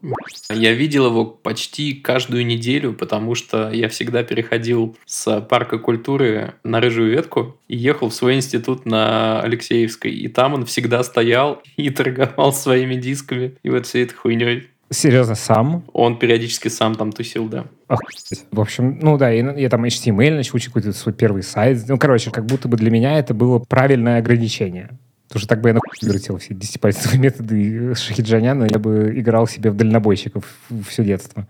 [0.53, 6.79] Я видел его почти каждую неделю, потому что я всегда переходил с парка культуры на
[6.79, 10.11] Рыжую ветку и ехал в свой институт на Алексеевской.
[10.11, 11.22] И там он всегда стоял
[11.77, 14.67] и торговал своими дисками и вот всей этой хуйней.
[14.89, 15.83] Серьезно, сам?
[15.91, 17.65] Он периодически сам там тусил, да.
[17.87, 18.45] Охуеть.
[18.51, 21.83] В общем, ну да, я, я там HTML начал учить какой-то свой первый сайт.
[21.87, 24.97] Ну, короче, как будто бы для меня это было правильное ограничение.
[25.27, 29.71] Потому что так бы я нахуй вертел все десятипальцевые методы Шахиджаняна, я бы играл себе
[29.71, 30.45] в дальнобойщиков
[30.87, 31.47] все детство.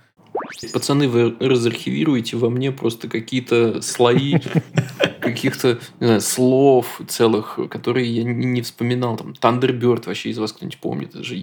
[0.72, 4.36] Пацаны, вы разархивируете во мне просто какие-то слои
[5.22, 9.18] каких-то не знаю, слов целых, которые я не, вспоминал.
[9.18, 11.16] Там Thunderbird вообще из вас кто-нибудь помнит?
[11.16, 11.42] Это же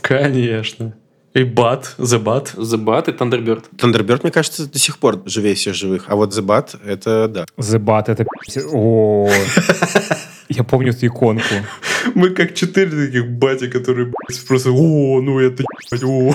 [0.00, 0.94] Конечно.
[1.34, 2.56] И Бат, The Bat.
[2.56, 3.64] The Bat и Thunderbird.
[3.76, 6.04] Thunderbird, мне кажется, до сих пор живее всех живых.
[6.08, 7.46] А вот The Bat, это да.
[7.56, 8.26] The Bat, это...
[8.70, 9.30] О,
[10.50, 11.54] я помню эту иконку.
[12.14, 14.12] Мы как четыре таких бати, которые
[14.46, 15.64] просто «О, ну это
[16.04, 16.34] о».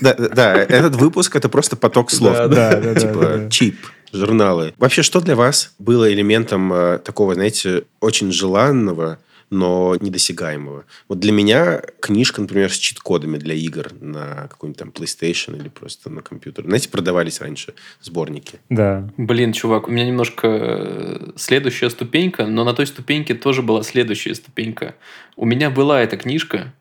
[0.00, 2.34] Да, да, этот выпуск это просто поток слов.
[2.34, 2.94] Да, Да.
[2.94, 3.76] Типа чип,
[4.12, 4.74] журналы.
[4.76, 9.18] Вообще, что для вас было элементом э, такого, знаете, очень желанного,
[9.50, 10.84] но недосягаемого?
[11.08, 16.10] Вот для меня книжка, например, с чит-кодами для игр на какой-нибудь там PlayStation или просто
[16.10, 16.64] на компьютер.
[16.64, 18.60] Знаете, продавались раньше сборники.
[18.68, 19.08] Да.
[19.16, 24.34] Блин, чувак, у меня немножко э, следующая ступенька, но на той ступеньке тоже была следующая
[24.34, 24.94] ступенька.
[25.36, 26.74] У меня была эта книжка,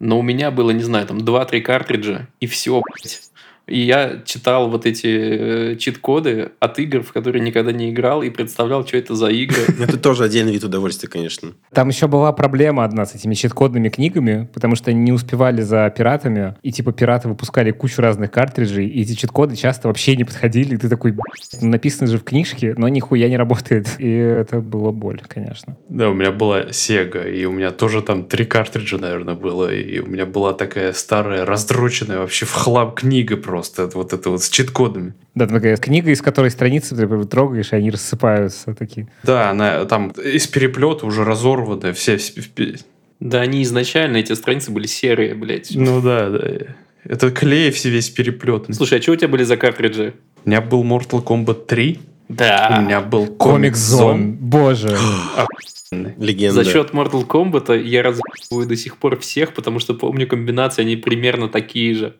[0.00, 3.29] но у меня было, не знаю, там 2-3 картриджа, и все, блядь.
[3.70, 8.30] И я читал вот эти э, чит-коды от игр, в которые никогда не играл, и
[8.30, 9.62] представлял, что это за игры.
[9.80, 11.52] Это тоже отдельный вид удовольствия, конечно.
[11.72, 15.88] Там еще была проблема одна с этими чит-кодными книгами, потому что они не успевали за
[15.96, 20.74] пиратами, и типа пираты выпускали кучу разных картриджей, и эти чит-коды часто вообще не подходили,
[20.74, 23.88] и ты такой, «Блядь, ну, написано же в книжке, но нихуя не работает.
[23.98, 25.76] И это было боль, конечно.
[25.88, 29.98] Да, у меня была Sega, и у меня тоже там три картриджа, наверное, было, и
[30.00, 33.59] у меня была такая старая, раздроченная вообще в хлам книга просто,
[33.94, 35.14] вот это вот с чит-кодами.
[35.34, 39.08] Да, там такая книга, из которой страницы ты трогаешь, и они рассыпаются такие.
[39.22, 42.16] Да, она там из переплета уже разорванная, все...
[42.16, 42.76] все- все-
[43.20, 45.70] Да, они изначально, эти страницы были серые, блядь.
[45.74, 46.48] Ну да, да.
[47.04, 48.66] Это клей все весь переплет.
[48.72, 50.14] Слушай, а что у тебя были за картриджи?
[50.44, 52.76] У меня был Mortal Kombat 3, Да.
[52.78, 53.76] у меня был Комик Comic.
[53.76, 54.32] Zone.
[54.38, 54.96] Боже.
[55.90, 56.62] Легенда.
[56.62, 60.96] За счет Mortal Kombat я разъебываю до сих пор всех, потому что помню комбинации, они
[60.96, 62.16] примерно такие же.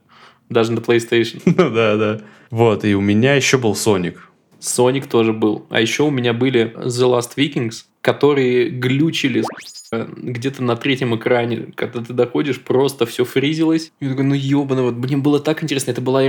[0.50, 1.40] Даже на PlayStation.
[1.60, 2.20] Ну да, да.
[2.50, 4.28] Вот, и у меня еще был Соник.
[4.60, 5.66] Sonic тоже был.
[5.70, 9.44] А еще у меня были The Last Vikings, которые глючили
[9.92, 11.72] где-то на третьем экране.
[11.74, 13.92] Когда ты доходишь, просто все фризилось.
[14.00, 15.90] И я такой, ну ебаный, вот мне было так интересно.
[15.90, 16.22] Это была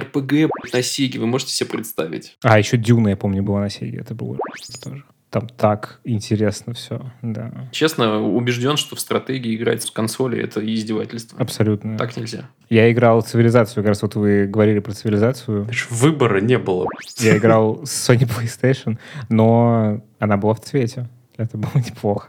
[0.62, 2.38] блядь, на Сеге, вы можете себе представить.
[2.42, 4.00] А, еще Дюна, я помню, была на Сеге.
[4.00, 4.38] Это было
[4.84, 5.04] тоже.
[5.32, 7.10] Там так интересно все.
[7.22, 7.70] Да.
[7.72, 11.40] Честно, убежден, что в стратегии играть с консоли это издевательство.
[11.40, 11.98] Абсолютно.
[11.98, 12.50] Так нельзя.
[12.70, 15.70] Я играл в цивилизацию, как раз вот вы говорили про цивилизацию.
[15.90, 16.86] Выбора не было.
[17.18, 21.10] Я играл с Sony PlayStation, но она была в цвете.
[21.38, 22.28] Это было неплохо.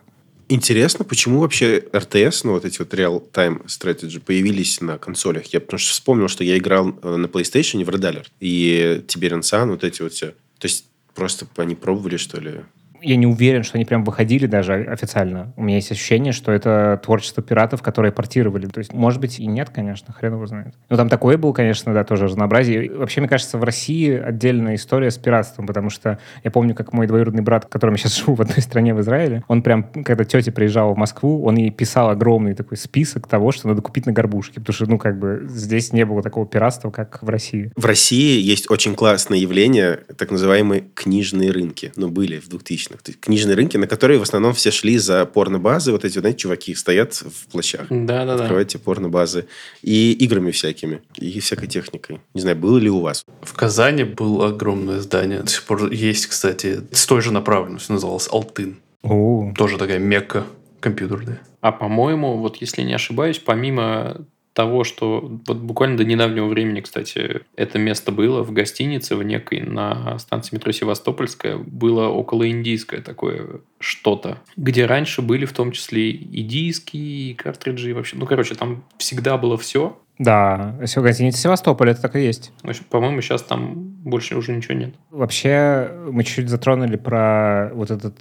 [0.49, 5.47] Интересно, почему вообще RTS, ну вот эти вот real-time strategy, появились на консолях?
[5.47, 9.41] Я потому что вспомнил, что я играл э, на PlayStation в Red Alert и Tiberian
[9.41, 10.29] Sun, вот эти вот все.
[10.59, 10.85] То есть
[11.15, 12.61] просто они пробовали, что ли?
[13.03, 15.53] Я не уверен, что они прям выходили даже официально.
[15.57, 18.67] У меня есть ощущение, что это творчество пиратов, которые портировали.
[18.67, 20.75] То есть, может быть, и нет, конечно, хрен его знает.
[20.89, 22.87] Но там такое было, конечно, да, тоже разнообразие.
[22.87, 26.93] И Вообще, мне кажется, в России отдельная история с пиратством, потому что я помню, как
[26.93, 30.25] мой двоюродный брат, которым я сейчас живу в одной стране в Израиле, он прям, когда
[30.25, 34.13] тетя приезжала в Москву, он ей писал огромный такой список того, что надо купить на
[34.13, 37.73] горбушке, потому что, ну, как бы здесь не было такого пиратства, как в России.
[37.77, 41.93] В России есть очень классное явление, так называемые книжные рынки.
[41.97, 42.92] Ну, были в 2000-х.
[43.07, 45.93] Есть Книжные рынки, на которые в основном все шли за порнобазы.
[45.93, 47.87] Вот эти, знаете, чуваки стоят в плащах.
[47.91, 48.45] Да-да-да.
[48.45, 49.47] Открывайте порнобазы.
[49.83, 51.03] И играми всякими.
[51.17, 52.21] И всякой техникой.
[52.35, 53.25] Не знаю, было ли у вас?
[53.43, 55.41] В Казани было огромное здание.
[55.41, 57.95] До сих пор есть, кстати, с той же направленностью.
[57.95, 58.77] Называлось Алтын.
[59.03, 60.45] О, Тоже такая мекка
[60.81, 61.41] компьютерная.
[61.61, 67.43] А по-моему, вот если не ошибаюсь, помимо того, что вот буквально до недавнего времени, кстати,
[67.57, 73.61] это место было в гостинице в некой на станции метро Севастопольская, было около индийское такое
[73.79, 78.55] что-то, где раньше были в том числе и диски, и картриджи, и вообще, ну, короче,
[78.55, 82.53] там всегда было все, Да, гостиница Севастополь, это так и есть.
[82.91, 84.95] По-моему, сейчас там больше уже ничего нет.
[85.11, 88.17] Вообще, мы чуть-чуть затронули про вот этот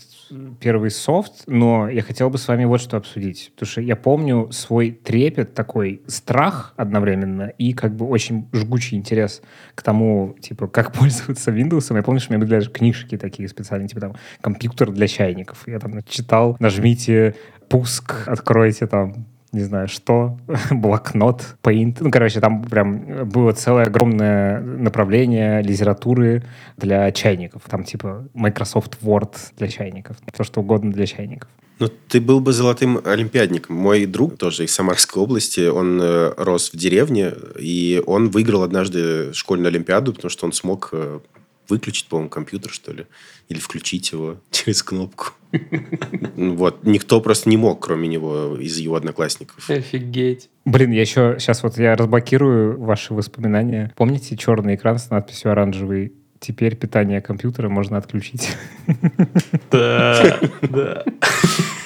[0.60, 3.52] первый софт, но я хотел бы с вами вот что обсудить.
[3.54, 9.42] Потому что я помню свой трепет, такой страх одновременно и как бы очень жгучий интерес
[9.76, 11.94] к тому, типа, как пользоваться Windows.
[11.96, 15.68] Я помню, что у меня были даже книжки такие специальные, типа там компьютер для чайников.
[15.68, 17.36] Я там читал, нажмите
[17.70, 20.38] пуск, откройте там не знаю, что,
[20.72, 21.98] блокнот, paint.
[22.00, 26.44] Ну, короче, там прям было целое огромное направление литературы
[26.78, 27.64] для чайников.
[27.68, 30.18] Там типа Microsoft Word для чайников.
[30.34, 31.50] Все что угодно для чайников.
[31.80, 33.76] Ну, ты был бы золотым олимпиадником.
[33.76, 39.34] Мой друг тоже из Самарской области, он э, рос в деревне, и он выиграл однажды
[39.34, 41.20] школьную олимпиаду, потому что он смог э,
[41.68, 43.08] выключить, по-моему, компьютер, что ли,
[43.50, 45.34] или включить его через кнопку.
[46.36, 46.84] Вот.
[46.86, 49.70] Никто просто не мог, кроме него, из его одноклассников.
[49.70, 50.50] Офигеть.
[50.66, 51.36] Блин, я еще...
[51.40, 53.92] Сейчас вот я разблокирую ваши воспоминания.
[53.96, 56.14] Помните черный экран с надписью оранжевый?
[56.40, 58.56] Теперь питание компьютера можно отключить.
[59.72, 61.04] Да, да.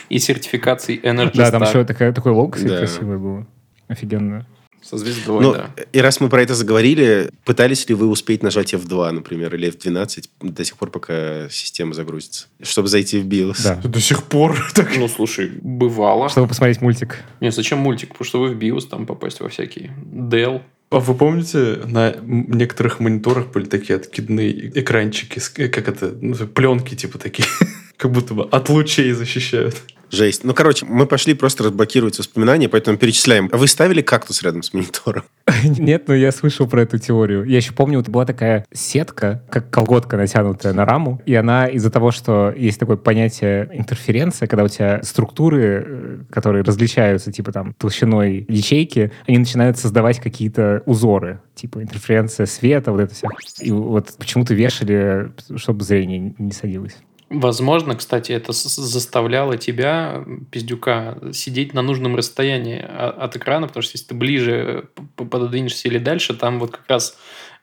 [0.09, 3.45] И сертификации Energy Да, там еще такой лог, красивый был.
[3.87, 4.45] Офигенно.
[4.87, 5.71] Со звездой, Ну, да.
[5.91, 10.25] и раз мы про это заговорили, пытались ли вы успеть нажать F2, например, или F12
[10.41, 13.63] до сих пор, пока система загрузится, чтобы зайти в BIOS?
[13.63, 13.75] Да.
[13.83, 16.29] До сих пор так Ну, слушай, бывало.
[16.29, 17.23] Чтобы посмотреть мультик.
[17.41, 18.09] Не, зачем мультик?
[18.09, 20.61] Потому что вы в BIOS там попасть во всякие Dell.
[20.91, 26.95] А вы помните, на некоторых мониторах были такие откидные экранчики, э, как это, ну, пленки
[26.95, 27.47] типа такие,
[27.97, 29.75] как будто бы от лучей защищают.
[30.11, 30.43] Жесть.
[30.43, 33.49] Ну, короче, мы пошли просто разблокировать воспоминания, поэтому перечисляем.
[33.51, 35.23] А Вы ставили кактус рядом с монитором?
[35.63, 37.43] Нет, но я слышал про эту теорию.
[37.43, 42.11] Я еще помню, была такая сетка, как колготка, натянутая на раму, и она из-за того,
[42.11, 48.45] что есть такое понятие интерференция, когда у тебя структуры, э, которые различаются, типа там толщиной
[48.47, 53.27] ячейки, они начинают создавать какие-то узоры, типа интерференция света, вот это все.
[53.59, 56.95] И вот почему-то вешали, чтобы зрение не садилось.
[57.29, 63.95] Возможно, кстати, это заставляло тебя, пиздюка, сидеть на нужном расстоянии о- от экрана, потому что
[63.95, 67.17] если ты ближе пододвинешься или дальше, там вот как раз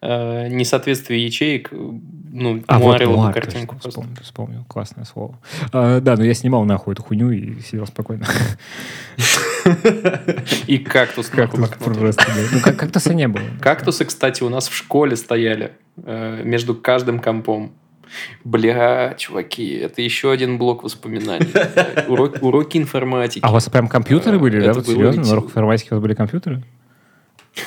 [0.05, 5.05] э, несоответствие ячеек, э, ну, А, вот муарило бы муар, картинку точно, вспомнил, вспомнил, классное
[5.05, 5.39] слово.
[5.73, 8.27] А, да, но я снимал нахуй эту хуйню и сидел спокойно.
[10.67, 12.01] И кактус на Как тут блокноте.
[12.01, 12.43] просто, да.
[12.53, 13.45] Ну, как- кактуса не было.
[13.61, 15.73] Кактусы, кстати, у нас в школе стояли
[16.05, 17.73] э, между каждым компом.
[18.45, 21.47] Бля, чуваки, это еще один блок воспоминаний.
[22.09, 23.45] Урок- уроки информатики.
[23.45, 24.67] А у вас прям компьютеры были, да?
[24.71, 25.23] Это Вот серьезно?
[25.23, 26.63] На уроках информатики у вас были компьютеры?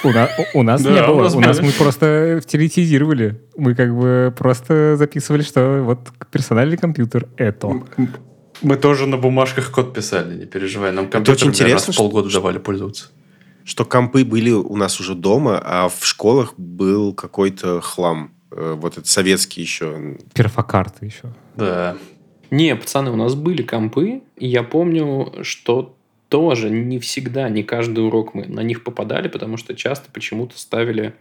[0.03, 1.23] У нас, у нас Да, не у было.
[1.23, 3.39] нас У нас мы просто теоретизировали.
[3.55, 5.99] Мы как бы просто записывали, что вот
[6.31, 7.71] персональный компьютер— это.
[8.61, 10.91] Мы тоже на бумажках код писали, не переживай.
[10.91, 13.05] Нам компьютер очень наверное, интересно, раз в что- полгода давали пользоваться.
[13.63, 18.31] Что компы были у нас уже дома, а в школах был какой-то хлам.
[18.55, 20.17] Э, Вот это советский еще.
[20.33, 21.33] Перфокарты еще.
[21.55, 21.95] Да.
[22.51, 25.95] Не, пацаны, у нас были компы, и я помню, что
[26.29, 31.13] тоже не всегда, не каждый урок мы на них попадали, потому что часто почему-то ставили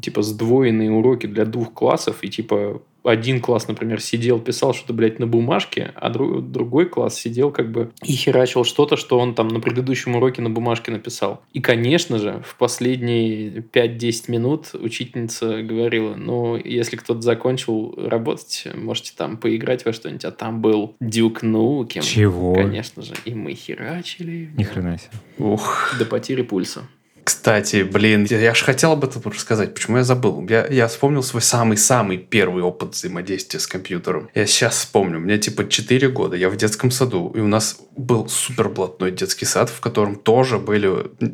[0.00, 5.20] типа сдвоенные уроки для двух классов, и типа один класс, например, сидел, писал что-то, блядь,
[5.20, 9.46] на бумажке, а дру- другой класс сидел как бы и херачил что-то, что он там
[9.46, 11.40] на предыдущем уроке на бумажке написал.
[11.52, 19.12] И, конечно же, в последние 5-10 минут учительница говорила, ну, если кто-то закончил работать, можете
[19.16, 22.02] там поиграть во что-нибудь, а там был Дюк Нукем.
[22.02, 22.54] Чего?
[22.54, 23.14] Конечно же.
[23.24, 24.50] И мы херачили.
[24.56, 25.12] Ни хрена себе.
[25.38, 25.94] Ух.
[25.98, 26.88] До потери пульса.
[27.26, 29.74] Кстати, блин, я, же хотел об этом рассказать.
[29.74, 30.46] Почему я забыл?
[30.48, 34.30] Я, я вспомнил свой самый-самый первый опыт взаимодействия с компьютером.
[34.32, 35.18] Я сейчас вспомню.
[35.18, 36.36] Мне типа 4 года.
[36.36, 37.32] Я в детском саду.
[37.34, 40.86] И у нас был супер блатной детский сад, в котором тоже были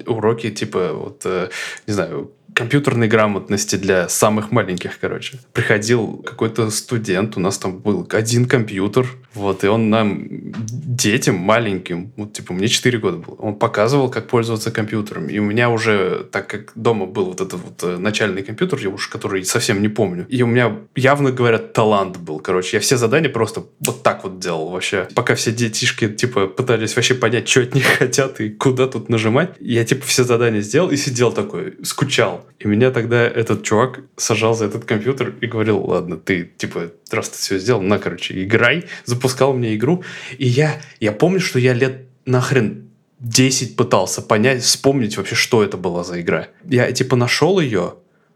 [0.07, 1.51] уроки типа вот, э,
[1.87, 5.39] не знаю, компьютерной грамотности для самых маленьких, короче.
[5.53, 12.13] Приходил какой-то студент, у нас там был один компьютер, вот, и он нам, детям маленьким,
[12.17, 15.29] вот, типа, мне 4 года было, он показывал, как пользоваться компьютером.
[15.29, 18.91] И у меня уже, так как дома был вот этот вот э, начальный компьютер, я
[18.91, 22.77] уж который совсем не помню, и у меня, явно говорят, талант был, короче.
[22.77, 25.09] Я все задания просто вот так вот делал вообще.
[25.15, 29.55] Пока все детишки, типа, пытались вообще понять, что от них хотят и куда тут нажимать,
[29.61, 32.42] я, типа, все задания сделал и сидел такой, скучал.
[32.59, 37.31] И меня тогда этот чувак сажал за этот компьютер и говорил, ладно, ты, типа, раз
[37.31, 38.85] ты все сделал, на, короче, играй.
[39.05, 40.05] Запускал мне игру.
[40.39, 45.77] И я, я помню, что я лет нахрен 10 пытался понять, вспомнить вообще, что это
[45.77, 46.49] была за игра.
[46.65, 47.95] Я, типа, нашел ее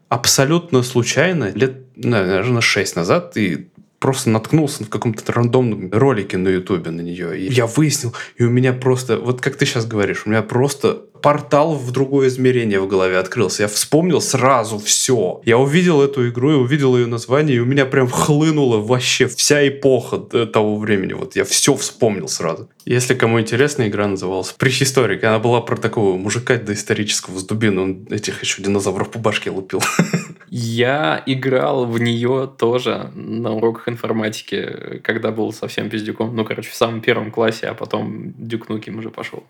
[0.09, 3.69] абсолютно случайно, лет, наверное, 6 назад, и
[4.07, 7.37] просто наткнулся в каком-то рандомном ролике на ютубе на нее.
[7.37, 11.03] И я выяснил, и у меня просто, вот как ты сейчас говоришь, у меня просто
[11.23, 13.65] портал в другое измерение в голове открылся.
[13.65, 15.41] Я вспомнил сразу все.
[15.45, 19.67] Я увидел эту игру и увидел ее название, и у меня прям хлынула вообще вся
[19.67, 21.15] эпоха того времени.
[21.15, 22.69] Вот я все вспомнил сразу.
[22.85, 25.25] Если кому интересно, игра называлась «Прихисторик».
[25.25, 27.81] Она была про такого мужика доисторического с дубины.
[27.81, 29.83] Он этих еще динозавров по башке лупил.
[30.49, 36.35] Я играл в нее тоже на уроках информатики, когда был совсем пиздюком.
[36.37, 39.45] Ну, короче, в самом первом классе, а потом дюкнуким уже пошел.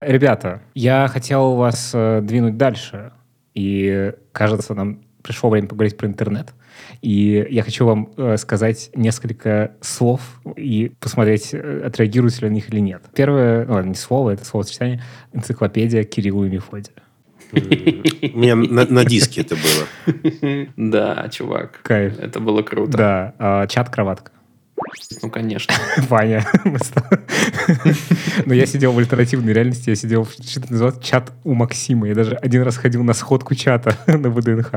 [0.00, 3.12] Ребята, я хотел вас э, двинуть дальше.
[3.54, 6.52] И, кажется, нам пришло время поговорить про интернет.
[7.00, 12.68] И я хочу вам э, сказать несколько слов и посмотреть, э, отреагируете ли на них
[12.68, 13.02] или нет.
[13.14, 15.02] Первое, ну, не слово, это словосочетание,
[15.32, 16.94] энциклопедия Кирилла и Мефодия.
[17.54, 20.66] У меня на, на диске это было.
[20.76, 21.80] Да, чувак.
[21.82, 22.18] Кайф.
[22.18, 22.96] Это было круто.
[22.96, 24.32] Да, а, чат-кроватка.
[25.22, 25.74] Ну, конечно.
[26.08, 26.44] Ваня.
[28.46, 32.08] Но я сидел в альтернативной реальности, я сидел в что-то называется чат у Максима.
[32.08, 34.72] Я даже один раз ходил на сходку чата на ВДНХ.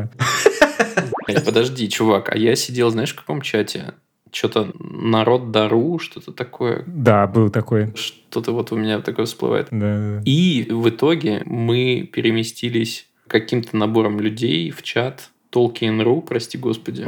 [1.46, 3.94] Подожди, чувак, а я сидел, знаешь, в каком чате?
[4.38, 6.84] Что-то народ дару, что-то такое.
[6.86, 7.92] Да, был такой.
[7.96, 9.70] Что-то вот у меня такое всплывает.
[9.72, 10.22] Да.
[10.26, 17.04] И в итоге мы переместились каким-то набором людей в чат Tolkien.ru, прости господи.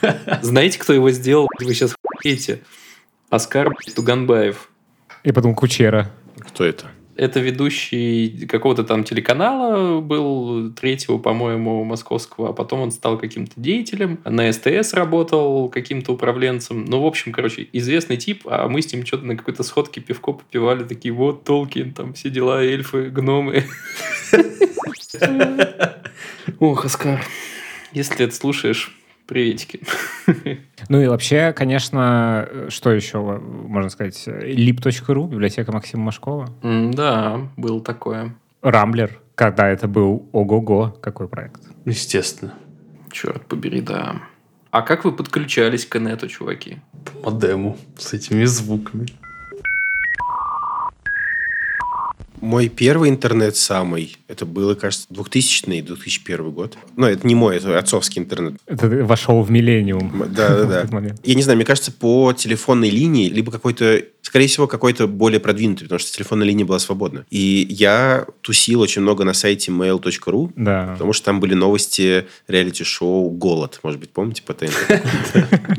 [0.40, 1.46] Знаете, кто его сделал?
[1.60, 1.94] Вы сейчас
[2.24, 2.62] эти.
[3.28, 4.70] Оскар Туганбаев.
[5.24, 6.10] И потом Кучера.
[6.38, 6.86] Кто это?
[7.16, 14.18] Это ведущий какого-то там телеканала был, третьего, по-моему, московского, а потом он стал каким-то деятелем,
[14.24, 16.84] на СТС работал каким-то управленцем.
[16.84, 20.32] Ну, в общем, короче, известный тип, а мы с ним что-то на какой-то сходке пивко
[20.32, 23.64] попивали, такие, вот, Толкин, там все дела, эльфы, гномы.
[26.58, 27.24] Ох, Оскар,
[27.92, 28.95] если ты это слушаешь,
[29.26, 29.80] приветики.
[30.88, 34.22] Ну и вообще, конечно, что еще можно сказать?
[34.26, 36.48] lib.ru, библиотека Максима Машкова.
[36.62, 38.36] Да, было такое.
[38.62, 41.62] Рамблер, когда это был ого-го, какой проект.
[41.84, 42.54] Естественно.
[43.10, 44.22] Черт побери, да.
[44.70, 46.78] А как вы подключались к инету, чуваки?
[47.22, 49.06] По модему с этими звуками.
[52.40, 56.76] Мой первый интернет самый, это было, кажется, 2000-2001 год.
[56.96, 58.54] Но это не мой, это отцовский интернет.
[58.66, 60.12] Это вошел в миллениум.
[60.28, 60.78] Да-да-да.
[60.80, 61.20] этот момент.
[61.24, 64.02] Я не знаю, мне кажется, по телефонной линии, либо какой-то,
[64.36, 67.24] скорее всего, какой-то более продвинутый, потому что телефонная линия была свободна.
[67.30, 70.90] И я тусил очень много на сайте mail.ru, Да.
[70.92, 73.80] потому что там были новости реалити-шоу «Голод».
[73.82, 74.74] Может быть, помните по ТНТ?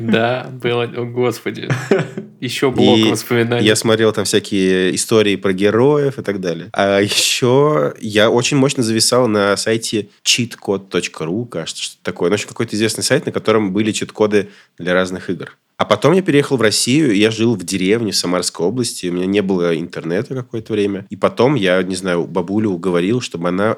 [0.00, 1.68] Да, было, о, господи.
[2.40, 3.64] Еще блок И воспоминаний.
[3.64, 6.68] Я смотрел там всякие истории про героев и так далее.
[6.72, 12.28] А еще я очень мощно зависал на сайте cheatcode.ru, кажется, что такое.
[12.28, 14.48] Ну, в общем, какой-то известный сайт, на котором были чит-коды
[14.78, 15.56] для разных игр.
[15.78, 19.06] А потом я переехал в Россию, я жил в деревне в Самарской области.
[19.06, 21.06] У меня не было интернета какое-то время.
[21.08, 23.76] И потом я, не знаю, бабулю уговорил, чтобы она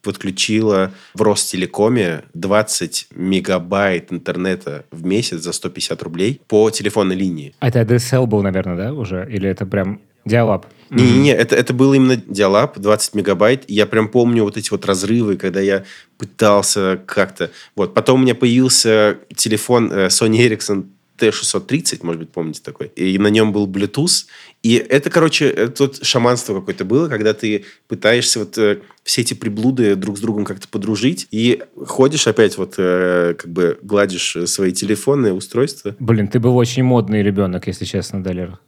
[0.00, 7.54] подключила в Ростелекоме 20 мегабайт интернета в месяц за 150 рублей по телефонной линии.
[7.60, 9.28] А это DSL был, наверное, да, уже?
[9.30, 10.66] Или это прям диалаб?
[10.88, 13.64] Не-не-не, это, это был именно диалаб, 20 мегабайт.
[13.68, 15.84] Я прям помню вот эти вот разрывы, когда я
[16.18, 17.50] пытался как-то...
[17.76, 17.94] Вот.
[17.94, 20.84] Потом у меня появился телефон э, Sony Ericsson
[21.18, 22.88] T630, может быть, помните такой.
[22.88, 24.26] И на нем был Bluetooth.
[24.62, 29.34] И это, короче, это вот шаманство какое-то было, когда ты пытаешься вот э, все эти
[29.34, 31.28] приблуды друг с другом как-то подружить.
[31.30, 35.96] И ходишь опять вот э, как бы гладишь свои телефонные устройства.
[35.98, 38.58] Блин, ты был очень модный ребенок, если честно, Далер.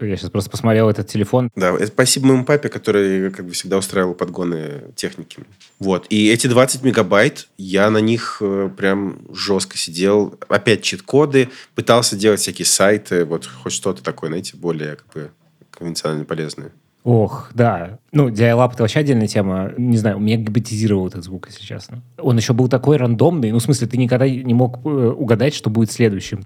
[0.00, 1.50] Я сейчас просто посмотрел этот телефон.
[1.56, 5.38] Да, это спасибо моему папе, который как бы всегда устраивал подгоны техники.
[5.78, 6.06] Вот.
[6.10, 10.38] И эти 20 мегабайт, я на них э, прям жестко сидел.
[10.48, 15.30] Опять чит-коды, пытался делать всякие сайты, вот хоть что-то такое, знаете, более как бы
[15.70, 16.72] конвенционально полезное.
[17.02, 17.98] Ох, да.
[18.12, 19.72] Ну, диалаб это вообще отдельная тема.
[19.78, 22.02] Не знаю, меня гипнотизировал этот звук, если честно.
[22.18, 23.52] Он еще был такой рандомный.
[23.52, 26.42] Ну, в смысле, ты никогда не мог э, угадать, что будет следующим.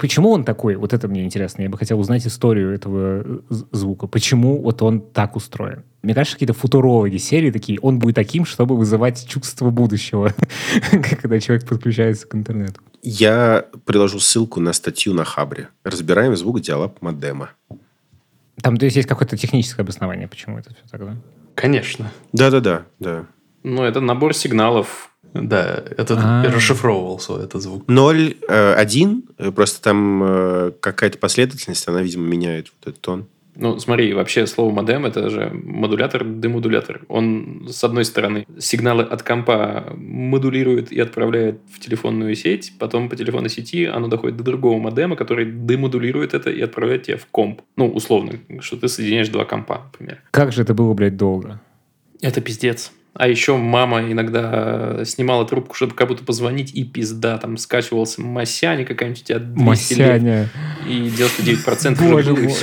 [0.00, 0.76] Почему он такой?
[0.76, 1.60] Вот это мне интересно.
[1.60, 3.40] Я бы хотел узнать историю этого э,
[3.70, 4.06] звука.
[4.06, 5.84] Почему вот он так устроен?
[6.00, 10.32] Мне кажется, какие-то футурологи серии такие, он будет таким, чтобы вызывать чувство будущего,
[11.20, 12.80] когда человек подключается к интернету.
[13.02, 15.68] Я приложу ссылку на статью на Хабре.
[15.84, 17.50] Разбираем звук диалаб модема.
[18.62, 21.16] Там, то есть, есть какое-то техническое обоснование, почему это все так, да?
[21.54, 22.10] Конечно.
[22.32, 23.26] Да-да-да, да.
[23.62, 25.09] Ну, это набор сигналов.
[25.34, 26.44] Да, этот А.
[26.44, 27.84] расшифровывался, этот звук.
[27.86, 33.26] 0, э, 1, э, просто там э, какая-то последовательность, она, видимо, меняет вот этот тон.
[33.56, 37.02] Ну, смотри, вообще слово модем это же модулятор, демодулятор.
[37.08, 43.16] Он, с одной стороны, сигналы от компа модулирует и отправляет в телефонную сеть, потом по
[43.16, 47.60] телефонной сети оно доходит до другого модема, который демодулирует это и отправляет тебе в комп.
[47.76, 50.22] Ну, условно, что ты соединяешь два компа, например.
[50.30, 51.60] Как же это было, блядь, долго?
[52.22, 52.92] Это пиздец.
[53.12, 58.84] А еще мама иногда снимала трубку, чтобы как будто позвонить, и пизда, там скачивался Масяня
[58.84, 60.48] какая-нибудь у тебя 200 лет, Масяня.
[60.86, 62.54] и 99% уже Боже было, мой.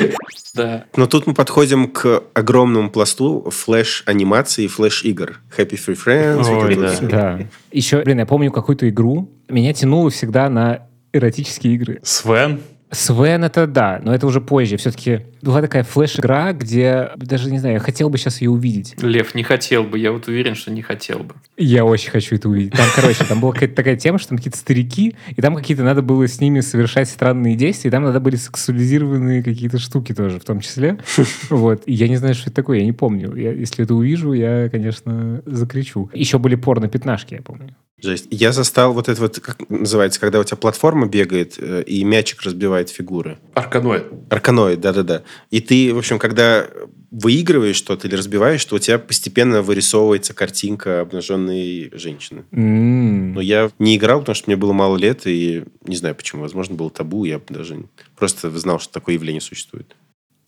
[0.55, 0.85] Да.
[0.95, 5.39] Но тут мы подходим к огромному пласту флеш-анимации и флеш-игр.
[5.55, 6.49] Happy Free Friends.
[6.49, 7.07] Ой, вот да.
[7.07, 7.47] Да.
[7.71, 9.29] Еще, блин, я помню какую-то игру.
[9.49, 11.99] Меня тянуло всегда на эротические игры.
[12.03, 12.61] Свен?
[12.91, 14.77] Свен это да, но это уже позже.
[14.77, 18.95] Все-таки была такая флеш-игра, где даже не знаю, я хотел бы сейчас ее увидеть.
[19.01, 21.35] Лев, не хотел бы, я вот уверен, что не хотел бы.
[21.57, 22.73] Я очень хочу это увидеть.
[22.73, 26.01] Там, короче, там была какая-то такая тема, что там какие-то старики, и там какие-то надо
[26.01, 30.45] было с ними совершать странные действия, и там надо были сексуализированные какие-то штуки тоже, в
[30.45, 30.97] том числе.
[31.49, 31.83] Вот.
[31.85, 33.35] И я не знаю, что это такое, я не помню.
[33.35, 36.09] Я, если это увижу, я, конечно, закричу.
[36.13, 37.75] Еще были порно-пятнашки, я помню.
[37.99, 38.27] Жесть.
[38.29, 42.43] Я застал вот это вот, как называется, когда у тебя платформа бегает, э, и мячик
[42.43, 43.39] разбивает фигуры.
[43.55, 44.05] Арканоид.
[44.29, 45.23] Арканоид, да-да-да.
[45.49, 46.67] И ты, в общем, когда
[47.09, 52.45] выигрываешь что-то или разбиваешь, то у тебя постепенно вырисовывается картинка обнаженной женщины.
[52.51, 53.33] М.
[53.33, 56.43] Но я не играл, потому что мне было мало лет, и не знаю почему.
[56.43, 57.85] Возможно, было табу, я даже
[58.15, 59.95] просто знал, что такое явление существует.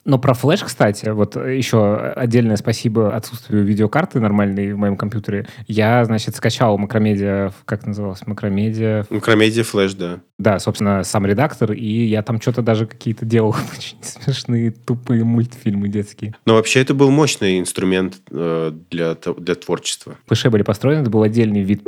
[0.05, 5.47] Но про Flash, кстати, вот еще отдельное спасибо отсутствию видеокарты нормальной в моем компьютере.
[5.67, 10.19] Я, значит, скачал Macromedia, как называлось, Macromedia, Macromedia Flash, да.
[10.37, 15.89] да, собственно, сам редактор, и я там что-то даже какие-то делал очень смешные, тупые мультфильмы
[15.89, 16.35] детские.
[16.45, 20.15] Но вообще это был мощный инструмент э, для, для творчества.
[20.27, 21.83] ПШ были построены, это был отдельный вид.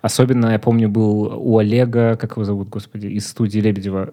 [0.00, 4.12] Особенно, я помню, был у Олега, как его зовут, господи, из студии Лебедева,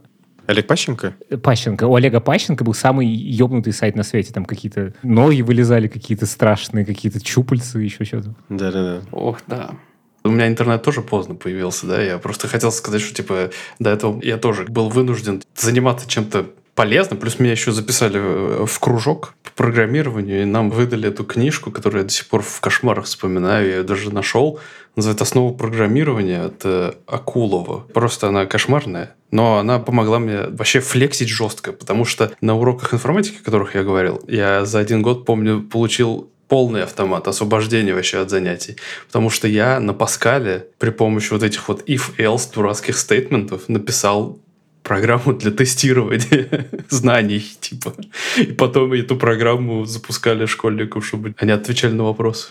[0.49, 1.13] Олег Пащенко?
[1.43, 1.83] Пащенко.
[1.85, 4.33] У Олега Пащенко был самый ебнутый сайт на свете.
[4.33, 8.33] Там какие-то ноги вылезали, какие-то страшные, какие-то чупальцы, еще что-то.
[8.49, 9.01] Да-да-да.
[9.11, 9.75] Ох, да.
[10.23, 14.19] У меня интернет тоже поздно появился, да, я просто хотел сказать, что, типа, до этого
[14.23, 16.47] я тоже был вынужден заниматься чем-то
[16.79, 21.71] полезным, плюс меня еще записали э, в кружок по программированию, и нам выдали эту книжку,
[21.71, 24.61] которую я до сих пор в кошмарах вспоминаю, я ее даже нашел,
[24.95, 27.81] называется «Основа программирования» от э, Акулова.
[27.93, 33.39] Просто она кошмарная, но она помогла мне вообще флексить жестко, потому что на уроках информатики,
[33.41, 38.29] о которых я говорил, я за один год, помню, получил полный автомат, освобождение вообще от
[38.29, 38.77] занятий.
[39.07, 44.39] Потому что я на Паскале при помощи вот этих вот if-else дурацких стейтментов написал
[44.83, 47.93] программу для тестирования знаний, типа.
[48.37, 52.49] И потом эту программу запускали школьникам, чтобы они отвечали на вопросы.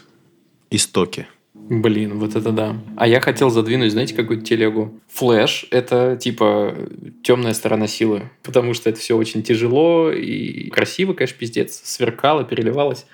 [0.70, 1.26] Истоки.
[1.54, 2.76] Блин, вот это да.
[2.96, 4.98] А я хотел задвинуть, знаете, какую-то телегу.
[5.08, 6.74] Флэш— это типа
[7.22, 11.80] темная сторона силы, потому что это все очень тяжело и красиво, конечно, пиздец.
[11.84, 13.04] Сверкало, переливалось.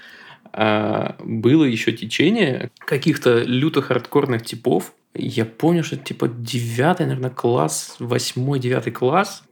[0.52, 4.92] А было еще течение каких-то люто хардкорных типов.
[5.14, 9.44] Я помню, что это типа девятый, наверное, класс, восьмой, девятый класс.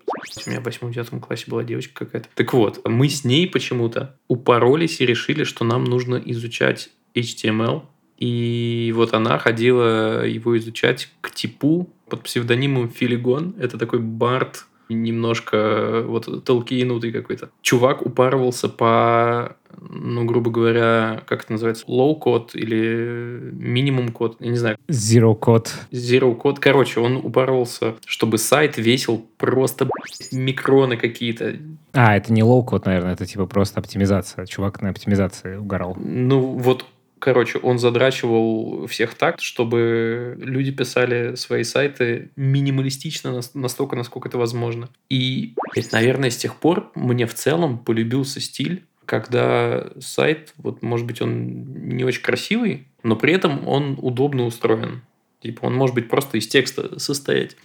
[0.47, 2.29] У меня в восьмом-девятом классе была девочка какая-то.
[2.35, 7.85] Так вот, мы с ней почему-то упоролись и решили, что нам нужно изучать HTML.
[8.19, 13.55] И вот она ходила его изучать к типу под псевдонимом Филигон.
[13.59, 17.51] Это такой бард, немножко вот толкинутый какой-то.
[17.63, 24.77] Чувак упарывался по, ну, грубо говоря, как это называется, low-код или минимум-код, я не знаю,
[24.89, 25.69] Zero Code.
[25.91, 26.59] Zero код.
[26.59, 29.89] Короче, он упоролся, чтобы сайт весил просто
[30.31, 31.57] микроны какие-то.
[31.93, 34.47] А, это не low-code, наверное, это типа просто оптимизация.
[34.47, 35.97] Чувак на оптимизации угорал.
[35.99, 36.87] Ну, вот,
[37.23, 44.39] короче, он задрачивал всех так, чтобы люди писали свои сайты минималистично нас- настолько, насколько это
[44.39, 44.89] возможно.
[45.09, 45.55] И,
[45.93, 51.89] наверное, с тех пор мне в целом полюбился стиль, когда сайт, вот, может быть, он
[51.97, 55.03] не очень красивый, но при этом он удобно устроен.
[55.41, 57.57] Типа, он может быть просто из текста состоять.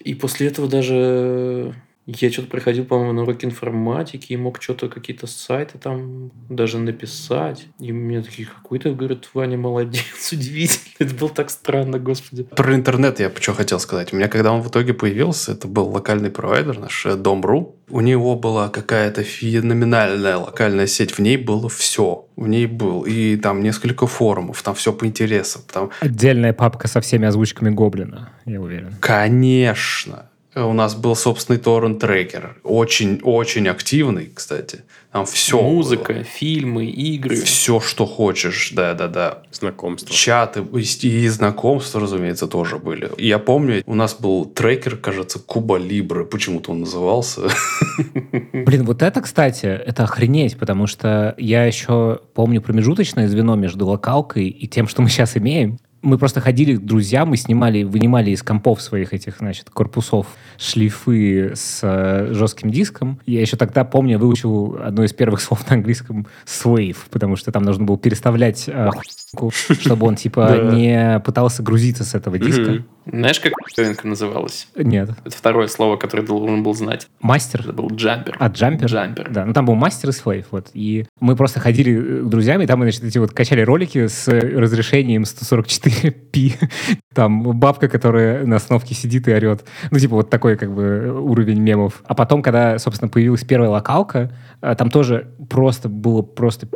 [0.00, 1.74] И после этого даже
[2.06, 7.66] я что-то приходил, по-моему, на уроки информатики и мог что-то, какие-то сайты там даже написать.
[7.78, 10.94] И мне такие, какой ты, говорят, Ваня молодец, удивительно.
[10.98, 12.42] Это было так странно, господи.
[12.42, 14.12] Про интернет я что хотел сказать.
[14.12, 17.76] У меня, когда он в итоге появился, это был локальный провайдер наш, э, Дом.ру.
[17.88, 21.12] У него была какая-то феноменальная локальная сеть.
[21.12, 22.26] В ней было все.
[22.36, 25.62] В ней был и там несколько форумов, там все по интересам.
[25.72, 28.94] Там, Отдельная папка со всеми озвучками Гоблина, я уверен.
[29.00, 32.56] конечно, у нас был собственный торрент-трекер.
[32.62, 34.82] Очень-очень активный, кстати.
[35.12, 37.36] Там все Музыка, фильмы, игры.
[37.36, 39.44] Все, что хочешь, да-да-да.
[39.52, 40.12] Знакомство.
[40.12, 43.10] Чаты и, и знакомства, разумеется, тоже были.
[43.18, 47.42] Я помню, у нас был трекер, кажется, Куба Либры, почему-то он назывался.
[48.52, 54.48] Блин, вот это, кстати, это охренеть, потому что я еще помню промежуточное звено между локалкой
[54.48, 58.42] и тем, что мы сейчас имеем мы просто ходили к друзьям мы снимали, вынимали из
[58.42, 60.26] компов своих этих, значит, корпусов
[60.58, 63.18] шлифы с э, жестким диском.
[63.26, 67.62] Я еще тогда, помню, выучил одно из первых слов на английском slave, потому что там
[67.62, 68.90] нужно было переставлять э,
[69.80, 72.84] чтобы он, типа, не пытался грузиться с этого диска.
[73.06, 74.68] Знаешь, как новинка называлась?
[74.76, 75.10] Нет.
[75.24, 77.06] Это второе слово, которое должен был знать.
[77.20, 77.60] Мастер?
[77.60, 78.36] Это был джампер.
[78.38, 78.86] А, джампер?
[78.86, 79.30] Джампер.
[79.30, 80.68] Да, ну там был мастер и слейв, вот.
[80.72, 84.26] И мы просто ходили к друзьям, и там мы, значит, эти вот качали ролики с
[84.28, 85.24] разрешением
[86.02, 86.68] 144p.
[87.14, 89.64] Там бабка, которая на остановке сидит и орет.
[89.90, 92.02] Ну, типа, вот такой, как бы, уровень мемов.
[92.06, 96.68] А потом, когда, собственно, появилась первая локалка, э, там тоже просто было просто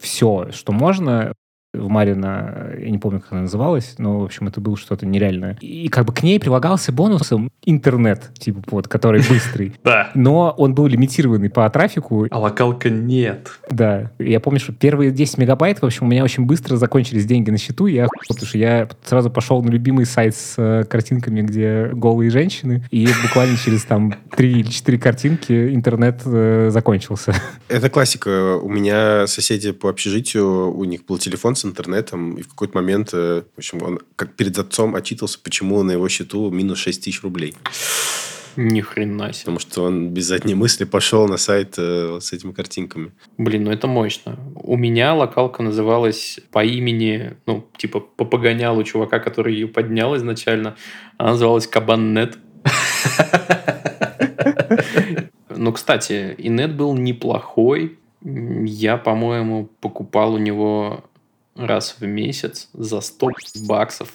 [0.00, 1.32] все, что можно
[1.76, 5.56] в Марина, я не помню, как она называлась, но, в общем, это было что-то нереальное.
[5.60, 9.74] И как бы к ней прилагался бонусом интернет, типа, вот, который быстрый.
[9.84, 10.10] Да.
[10.14, 12.26] Но он был лимитированный по трафику.
[12.30, 13.48] А локалка нет.
[13.70, 14.10] Да.
[14.18, 17.58] Я помню, что первые 10 мегабайт, в общем, у меня очень быстро закончились деньги на
[17.58, 22.30] счету, я потому что я сразу пошел на любимый сайт с э, картинками, где голые
[22.30, 27.34] женщины, и буквально через там 3 или 4 картинки интернет э, закончился.
[27.68, 28.56] Это классика.
[28.56, 33.10] У меня соседи по общежитию, у них был телефон с интернетом, и в какой-то момент,
[33.12, 37.22] э, в общем, он как перед отцом отчитывался, почему на его счету минус 6 тысяч
[37.22, 37.54] рублей.
[38.56, 39.40] Ни хрена себе.
[39.40, 43.12] Потому что он без задней мысли пошел на сайт э, с этими картинками.
[43.36, 44.38] Блин, ну это мощно.
[44.54, 50.76] У меня локалка называлась по имени, ну, типа, по погонялу чувака, который ее поднял изначально.
[51.18, 52.38] Она называлась Кабаннет.
[55.58, 57.98] Ну, кстати, и нет был неплохой.
[58.22, 61.04] Я, по-моему, покупал у него
[61.56, 63.30] раз в месяц за 100
[63.66, 64.12] баксов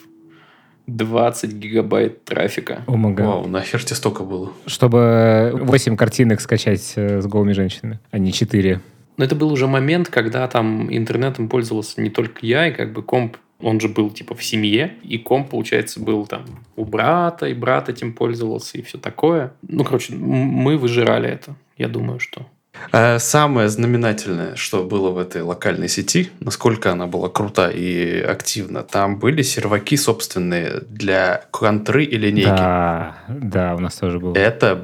[0.88, 2.84] 20 гигабайт трафика.
[2.88, 4.52] О, oh Вау, нахер тебе столько было?
[4.66, 8.82] Чтобы 8 картинок скачать э, с голыми женщинами, а не 4.
[9.18, 13.04] Но это был уже момент, когда там интернетом пользовался не только я, и как бы
[13.04, 17.54] комп, он же был типа в семье, и комп, получается, был там у брата, и
[17.54, 19.54] брат этим пользовался, и все такое.
[19.62, 22.48] Ну, короче, мы выжирали это, я думаю, что.
[22.92, 28.84] А самое знаменательное, что было в этой локальной сети, насколько она была крута и активна,
[28.84, 32.50] там были серваки собственные для контры и линейки.
[32.50, 34.36] Да, да, у нас тоже было.
[34.36, 34.82] Это,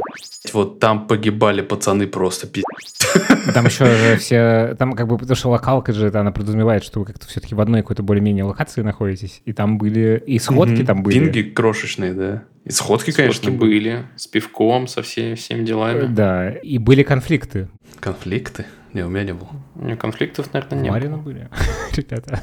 [0.53, 2.63] вот там погибали пацаны просто пи***.
[3.53, 7.27] Там еще все, там как бы, потому что локалка же, она подразумевает, что вы как-то
[7.27, 11.19] все-таки в одной какой-то более-менее локации находитесь, и там были, и сходки там были.
[11.19, 12.43] Пинги крошечные, да.
[12.65, 14.03] И сходки, конечно, сходки были.
[14.17, 16.07] С пивком, со всеми, всеми делами.
[16.07, 17.69] Да, и были конфликты.
[17.99, 18.65] Конфликты?
[18.93, 19.49] Не, у меня не было.
[19.75, 21.23] У меня конфликтов, наверное, не Марина было.
[21.23, 21.49] были,
[21.95, 22.41] ребята.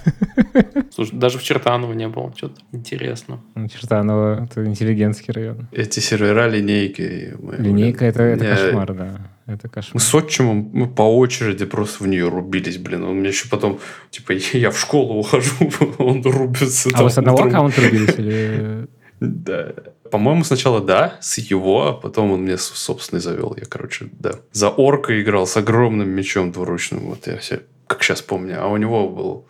[0.92, 2.32] Слушай, даже в Чертаново не было.
[2.36, 3.40] Что-то интересно.
[3.55, 5.68] Ну, Чертаново— это интеллигентский район.
[5.72, 7.34] Эти сервера линейки.
[7.40, 9.20] мы, Линейка— это, это Я- кошмар, да.
[9.47, 10.01] Это Мы кошмар.
[10.03, 13.05] с отчимом мы по очереди просто в нее рубились, блин.
[13.05, 13.78] Он мне еще потом,
[14.11, 16.90] типа, я в школу ухожу, он рубится.
[16.90, 18.86] А там вы с одного аккаунта рубились или...
[19.21, 19.73] Да.
[20.11, 23.57] По-моему, сначала да, с его, а потом он мне собственный завел.
[23.59, 24.33] Я, короче, да.
[24.53, 27.01] За орка играл с огромным мечом двуручным.
[27.01, 28.62] Вот я все, как сейчас помню.
[28.62, 29.47] А у него был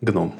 [0.00, 0.34] гном.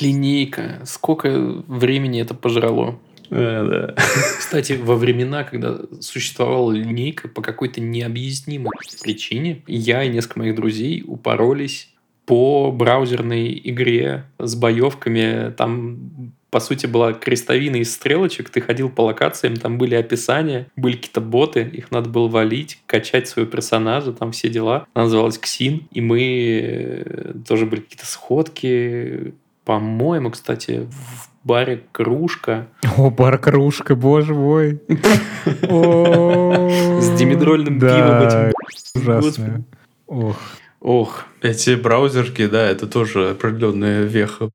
[0.00, 0.80] Линейка.
[0.84, 1.30] Сколько
[1.66, 2.98] времени это пожрало?
[3.30, 4.02] Э, да.
[4.38, 8.70] Кстати, во времена, когда существовала линейка, по какой-то необъяснимой
[9.02, 11.92] причине, я и несколько моих друзей упоролись
[12.24, 15.52] по браузерной игре с боевками.
[15.52, 18.48] Там, по сути, была крестовина из стрелочек.
[18.48, 23.28] Ты ходил по локациям, там были описания, были какие-то боты, их надо было валить, качать
[23.28, 24.86] своего персонажа, там все дела.
[24.94, 29.34] Она называлась Ксин, и мы э, тоже были какие-то сходки.
[29.66, 34.80] По-моему, кстати, в баре «Кружка» О, бар-кружка, боже мой.
[34.88, 38.54] С димедрольным пивом этим.
[38.94, 39.62] Ужасно.
[40.06, 40.38] Ох.
[40.80, 44.48] Ох, Эти браузерки, да, это тоже определенная веха.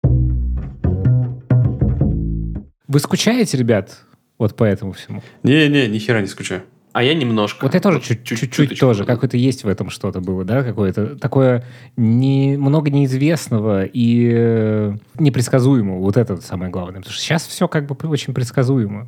[2.92, 4.00] Вы скучаете, ребят,
[4.38, 5.24] вот по этому всему?
[5.44, 6.64] Не-не, ни хера не скучаю.
[6.92, 7.64] а я немножко.
[7.64, 11.64] Вот я тоже чуть- чуть-чуть тоже, какое-то есть в этом что-то было, да, какое-то такое
[11.96, 16.00] не, много неизвестного и э, непредсказуемого.
[16.02, 16.98] Вот это самое главное.
[17.00, 19.08] Потому что сейчас все как бы очень предсказуемо.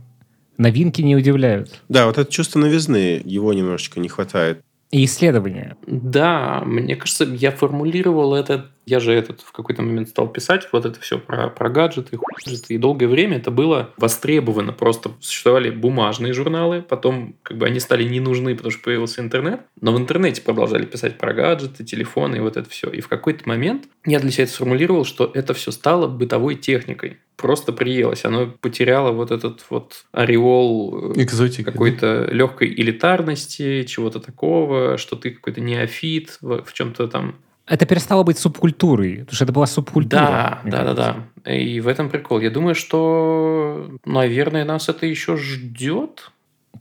[0.57, 1.81] Новинки не удивляют.
[1.89, 4.61] Да, вот это чувство новизны, его немножечко не хватает.
[4.91, 5.75] И исследования.
[5.85, 10.85] Да, мне кажется, я формулировал это я же этот в какой-то момент стал писать вот
[10.85, 12.73] это все про, про гаджеты, гаджеты.
[12.73, 14.73] И долгое время это было востребовано.
[14.73, 19.61] Просто существовали бумажные журналы, потом как бы они стали не нужны, потому что появился интернет.
[19.79, 22.89] Но в интернете продолжали писать про гаджеты, телефоны и вот это все.
[22.89, 27.17] И в какой-то момент я для себя это сформулировал, что это все стало бытовой техникой.
[27.35, 28.25] Просто приелось.
[28.25, 32.33] Оно потеряло вот этот вот ореол э, Экзотики, какой-то да?
[32.33, 38.37] легкой элитарности, чего-то такого, что ты какой-то неофит в, в чем-то там это перестало быть
[38.37, 40.61] субкультурой, потому что это была субкультура.
[40.65, 41.53] Да, да, да, да.
[41.53, 42.39] И в этом прикол.
[42.39, 46.31] Я думаю, что, наверное, нас это еще ждет.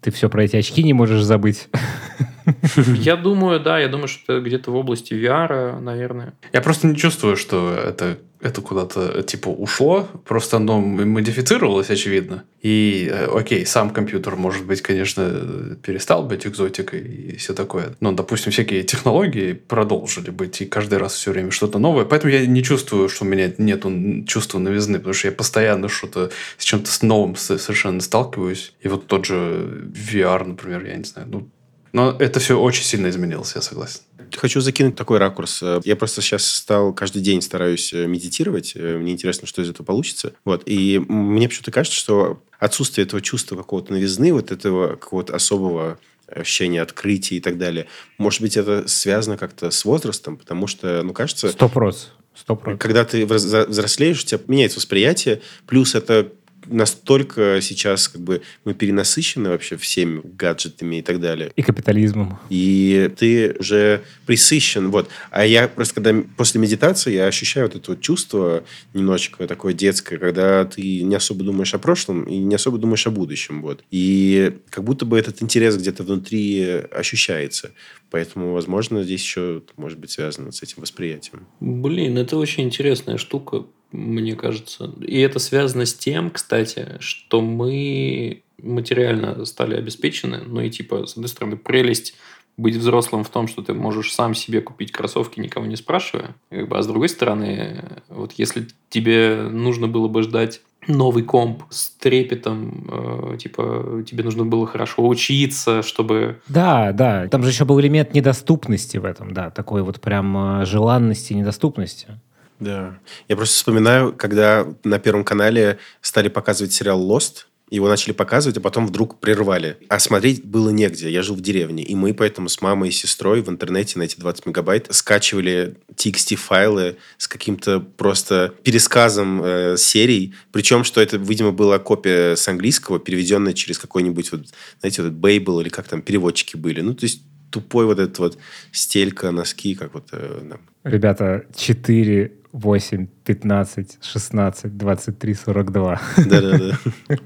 [0.01, 1.69] Ты все про эти очки не можешь забыть.
[2.77, 6.35] Я думаю, да, я думаю, что это где-то в области VR, наверное.
[6.53, 12.45] Я просто не чувствую, что это это куда-то типа ушло, просто оно модифицировалось, очевидно.
[12.61, 17.95] И, э, окей, сам компьютер, может быть, конечно, перестал быть экзотикой и все такое.
[18.01, 22.05] Но, допустим, всякие технологии продолжили быть, и каждый раз все время что-то новое.
[22.05, 23.85] Поэтому я не чувствую, что у меня нет
[24.27, 28.75] чувства новизны, потому что я постоянно что-то с чем-то с новым совершенно сталкиваюсь.
[28.81, 31.49] И вот тот же VR, например, я не знаю, ну,
[31.93, 34.01] но это все очень сильно изменилось, я согласен.
[34.37, 35.63] Хочу закинуть такой ракурс.
[35.85, 38.73] Я просто сейчас стал каждый день стараюсь э, медитировать.
[38.75, 40.33] Э, мне интересно, что из этого получится.
[40.45, 40.63] Вот.
[40.67, 46.81] И мне почему-то кажется, что отсутствие этого чувства какого-то новизны, вот этого какого-то особого ощущения
[46.81, 47.87] открытия и так далее.
[48.19, 51.49] Может быть, это связано как-то с возрастом, потому что, ну, кажется...
[51.49, 52.13] Сто прос.
[52.35, 52.79] Сто прос.
[52.79, 56.33] Когда ты взрослеешь, у тебя меняется восприятие, плюс это
[56.67, 61.53] настолько сейчас как бы мы перенасыщены вообще всеми гаджетами и так далее.
[61.57, 62.39] И капитализмом.
[62.51, 64.91] И ты уже присыщен.
[64.91, 65.09] Вот.
[65.31, 70.19] А я просто, когда после медитации, я ощущаю вот это вот чувство немножечко такое детское,
[70.19, 73.63] когда ты не особо думаешь о прошлом и не особо думаешь о будущем.
[73.63, 73.85] Вот.
[73.91, 77.73] И как будто бы этот интерес где-то внутри ощущается.
[78.11, 81.47] Поэтому, возможно, здесь еще может быть связано с этим восприятием.
[81.61, 84.93] Блин, это очень интересная штука мне кажется.
[85.01, 90.41] И это связано с тем, кстати, что мы материально стали обеспечены.
[90.47, 92.15] Ну и типа, с одной стороны, прелесть
[92.57, 96.35] быть взрослым в том, что ты можешь сам себе купить кроссовки, никого не спрашивая.
[96.51, 102.89] А с другой стороны, вот если тебе нужно было бы ждать новый комп с трепетом,
[102.91, 106.41] э, типа тебе нужно было хорошо учиться, чтобы...
[106.49, 110.67] Да, да, там же еще был элемент недоступности в этом, да, такой вот прям э,
[110.67, 112.21] желанности недоступности.
[112.61, 112.99] Да.
[113.29, 118.61] Я просто вспоминаю, когда на Первом канале стали показывать сериал «Лост», его начали показывать, а
[118.61, 119.79] потом вдруг прервали.
[119.89, 121.11] А смотреть было негде.
[121.11, 121.83] Я жил в деревне.
[121.83, 126.97] И мы поэтому с мамой и сестрой в интернете на эти 20 мегабайт скачивали TXT-файлы
[127.17, 130.35] с каким-то просто пересказом э, серий.
[130.53, 134.43] Причем, что это, видимо, была копия с английского, переведенная через какой-нибудь, вот,
[134.81, 136.83] знаете, вот Babel или как там переводчики были.
[136.83, 138.39] Ну, то есть тупой вот этот вот
[138.71, 140.09] стелька, носки, как вот...
[140.13, 146.01] Э, Ребята, 4 8, 15, 16, 23, 42.
[146.27, 146.79] Да-да-да.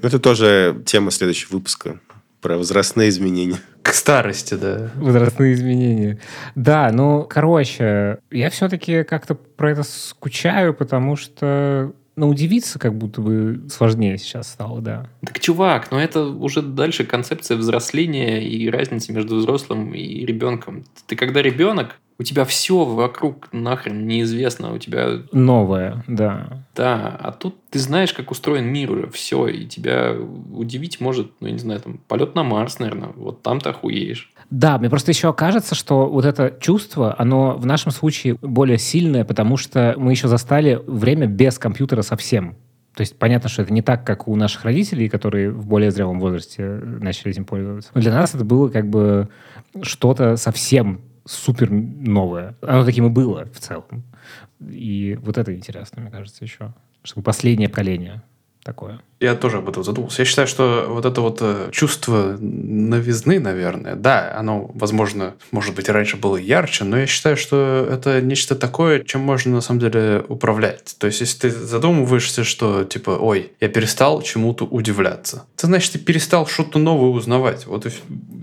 [0.02, 1.98] Это тоже тема следующего выпуска
[2.40, 3.56] про возрастные изменения.
[3.82, 4.90] К старости, да.
[4.94, 6.20] Возрастные изменения.
[6.54, 13.20] Да, ну, короче, я все-таки как-то про это скучаю, потому что но удивиться как будто
[13.20, 15.08] бы сложнее сейчас стало, да.
[15.20, 20.84] Так, чувак, но это уже дальше концепция взросления и разницы между взрослым и ребенком.
[21.06, 25.22] Ты когда ребенок, у тебя все вокруг нахрен неизвестно, у тебя...
[25.32, 26.64] Новое, да.
[26.74, 30.14] Да, а тут ты знаешь, как устроен мир уже, все, и тебя
[30.52, 34.32] удивить может, ну, я не знаю, там, полет на Марс, наверное, вот там ты охуеешь.
[34.50, 39.24] Да, мне просто еще кажется, что вот это чувство, оно в нашем случае более сильное,
[39.24, 42.56] потому что мы еще застали время без компьютера совсем.
[42.94, 46.18] То есть понятно, что это не так, как у наших родителей, которые в более зрелом
[46.18, 47.90] возрасте начали этим пользоваться.
[47.94, 49.28] Но для нас это было как бы
[49.82, 52.54] что-то совсем супер новое.
[52.62, 54.04] Оно таким и было в целом.
[54.60, 56.72] И вот это интересно, мне кажется, еще.
[57.02, 58.22] Чтобы последнее поколение
[58.62, 59.00] такое.
[59.18, 60.22] Я тоже об этом задумался.
[60.22, 65.88] Я считаю, что вот это вот э, чувство новизны, наверное, да, оно, возможно, может быть,
[65.88, 70.22] раньше было ярче, но я считаю, что это нечто такое, чем можно на самом деле
[70.28, 70.96] управлять.
[70.98, 75.98] То есть, если ты задумываешься, что типа, ой, я перестал чему-то удивляться, это значит, ты
[75.98, 77.66] перестал что-то новое узнавать.
[77.66, 77.86] Вот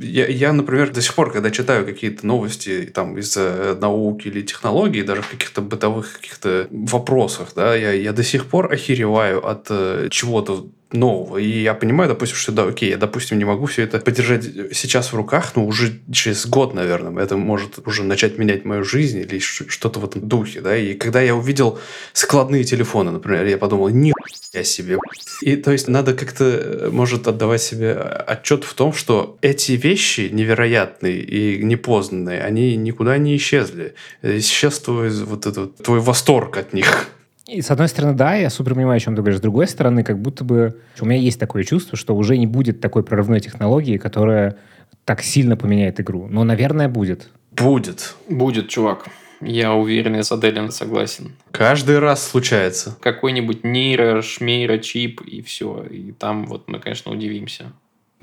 [0.01, 3.38] я, я, например, до сих пор, когда читаю какие-то новости там из
[3.80, 8.74] науки или технологий, даже в каких-то бытовых каких-то вопросах, да, я, я до сих пор
[8.74, 10.63] охереваю от э, чего-то
[10.94, 11.38] нового.
[11.38, 15.14] И я понимаю, допустим, что да, окей, я, допустим, не могу все это поддержать сейчас
[15.14, 19.39] в руках, но уже через год, наверное, это может уже начать менять мою жизнь или
[19.39, 20.76] что-то в этом духе, да.
[20.76, 21.80] И когда я увидел
[22.14, 24.14] складные телефоны, например, я подумал, ни
[24.54, 24.98] я себе.
[25.41, 30.30] И то есть надо как-то, э, может, отдавать себе отчет в том, что эти вещи
[30.32, 33.96] невероятные и непознанные, они никуда не исчезли.
[34.22, 37.10] Исчез твой, вот этот, твой восторг от них.
[37.48, 39.39] И с одной стороны, да, я супер понимаю, о чем ты говоришь.
[39.39, 42.80] С другой стороны, как будто бы у меня есть такое чувство, что уже не будет
[42.80, 44.58] такой прорывной технологии, которая
[45.04, 46.28] так сильно поменяет игру.
[46.30, 47.30] Но, наверное, будет.
[47.52, 48.16] Будет.
[48.30, 49.08] Будет, чувак.
[49.41, 51.34] Я уверен, я с Аделем согласен.
[51.52, 52.98] Каждый раз случается.
[53.02, 55.84] Какой-нибудь нейро, шмейро, чип, и все.
[55.84, 57.74] И там вот мы, конечно, удивимся.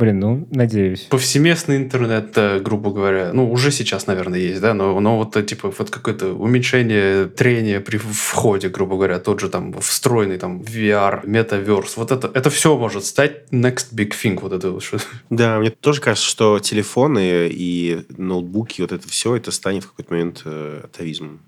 [0.00, 1.00] Блин, ну, надеюсь.
[1.10, 5.90] Повсеместный интернет, грубо говоря, ну, уже сейчас, наверное, есть, да, но, но вот, типа, вот
[5.90, 12.12] какое-то уменьшение трения при входе, грубо говоря, тот же там встроенный там VR, метаверс, вот
[12.12, 14.82] это, это все может стать next big thing, вот это вот.
[15.28, 20.14] Да, мне тоже кажется, что телефоны и ноутбуки, вот это все, это станет в какой-то
[20.14, 21.40] момент э, атовизмом.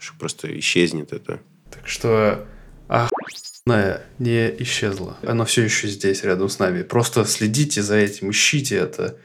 [0.00, 1.38] Что просто исчезнет это.
[1.70, 2.44] Так что,
[2.88, 3.08] ах,
[4.18, 5.16] не исчезла.
[5.22, 6.82] Оно все еще здесь, рядом с нами.
[6.82, 9.16] Просто следите за этим, ищите это.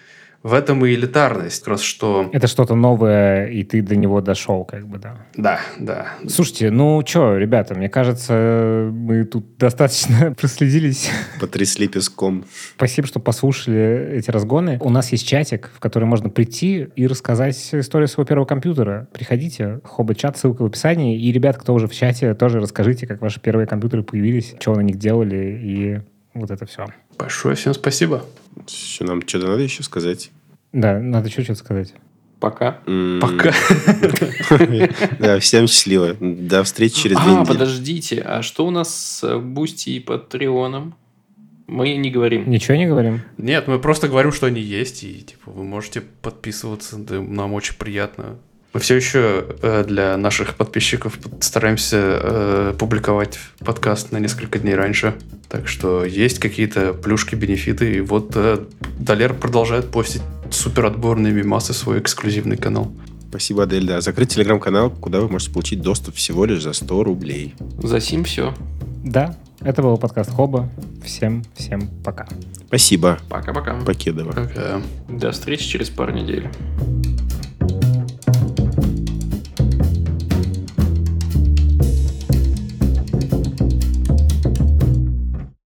[0.42, 2.30] В этом и элитарность, как раз что...
[2.32, 5.18] Это что-то новое, и ты до него дошел, как бы, да.
[5.36, 6.14] Да, да.
[6.30, 11.10] Слушайте, ну что, ребята, мне кажется, мы тут достаточно проследились.
[11.42, 12.46] Потрясли песком.
[12.76, 14.78] Спасибо, что послушали эти разгоны.
[14.80, 19.10] У нас есть чатик, в который можно прийти и рассказать историю своего первого компьютера.
[19.12, 21.20] Приходите, хоба-чат, ссылка в описании.
[21.20, 24.82] И, ребят, кто уже в чате, тоже расскажите, как ваши первые компьютеры появились, что на
[24.82, 26.00] них делали, и
[26.34, 26.86] вот это все.
[27.18, 28.24] Большое всем спасибо.
[28.68, 30.32] Еще нам что-то надо еще сказать?
[30.74, 31.94] Да, надо еще что-то сказать.
[32.40, 32.80] Пока.
[33.22, 33.54] Пока.
[35.20, 36.16] Да, всем счастливо.
[36.20, 37.48] До встречи через две А, недели.
[37.48, 40.96] подождите, а что у нас с Бусти и Патреоном?
[41.68, 42.50] Мы не говорим.
[42.50, 43.22] Ничего не говорим?
[43.38, 47.76] Нет, мы просто говорим, что они есть, и типа вы можете подписываться, да, нам очень
[47.76, 48.38] приятно.
[48.72, 55.16] Мы все еще э, для наших подписчиков стараемся э, публиковать подкаст на несколько дней раньше.
[55.48, 57.96] Так что есть какие-то плюшки, бенефиты.
[57.96, 58.60] И вот э,
[59.00, 62.92] Далер продолжает постить супер отборные мимасы свой эксклюзивный канал.
[63.30, 63.88] Спасибо, Адель.
[63.88, 67.56] Да, закрыть телеграм-канал, куда вы можете получить доступ всего лишь за 100 рублей.
[67.82, 68.54] За сим все.
[69.04, 70.70] Да, это был подкаст Хоба.
[71.04, 72.28] Всем, всем пока.
[72.68, 73.20] Спасибо.
[73.30, 73.80] Пока-пока.
[73.82, 74.32] Покедова.
[74.32, 74.82] Пока.
[75.08, 76.50] До встречи через пару недель.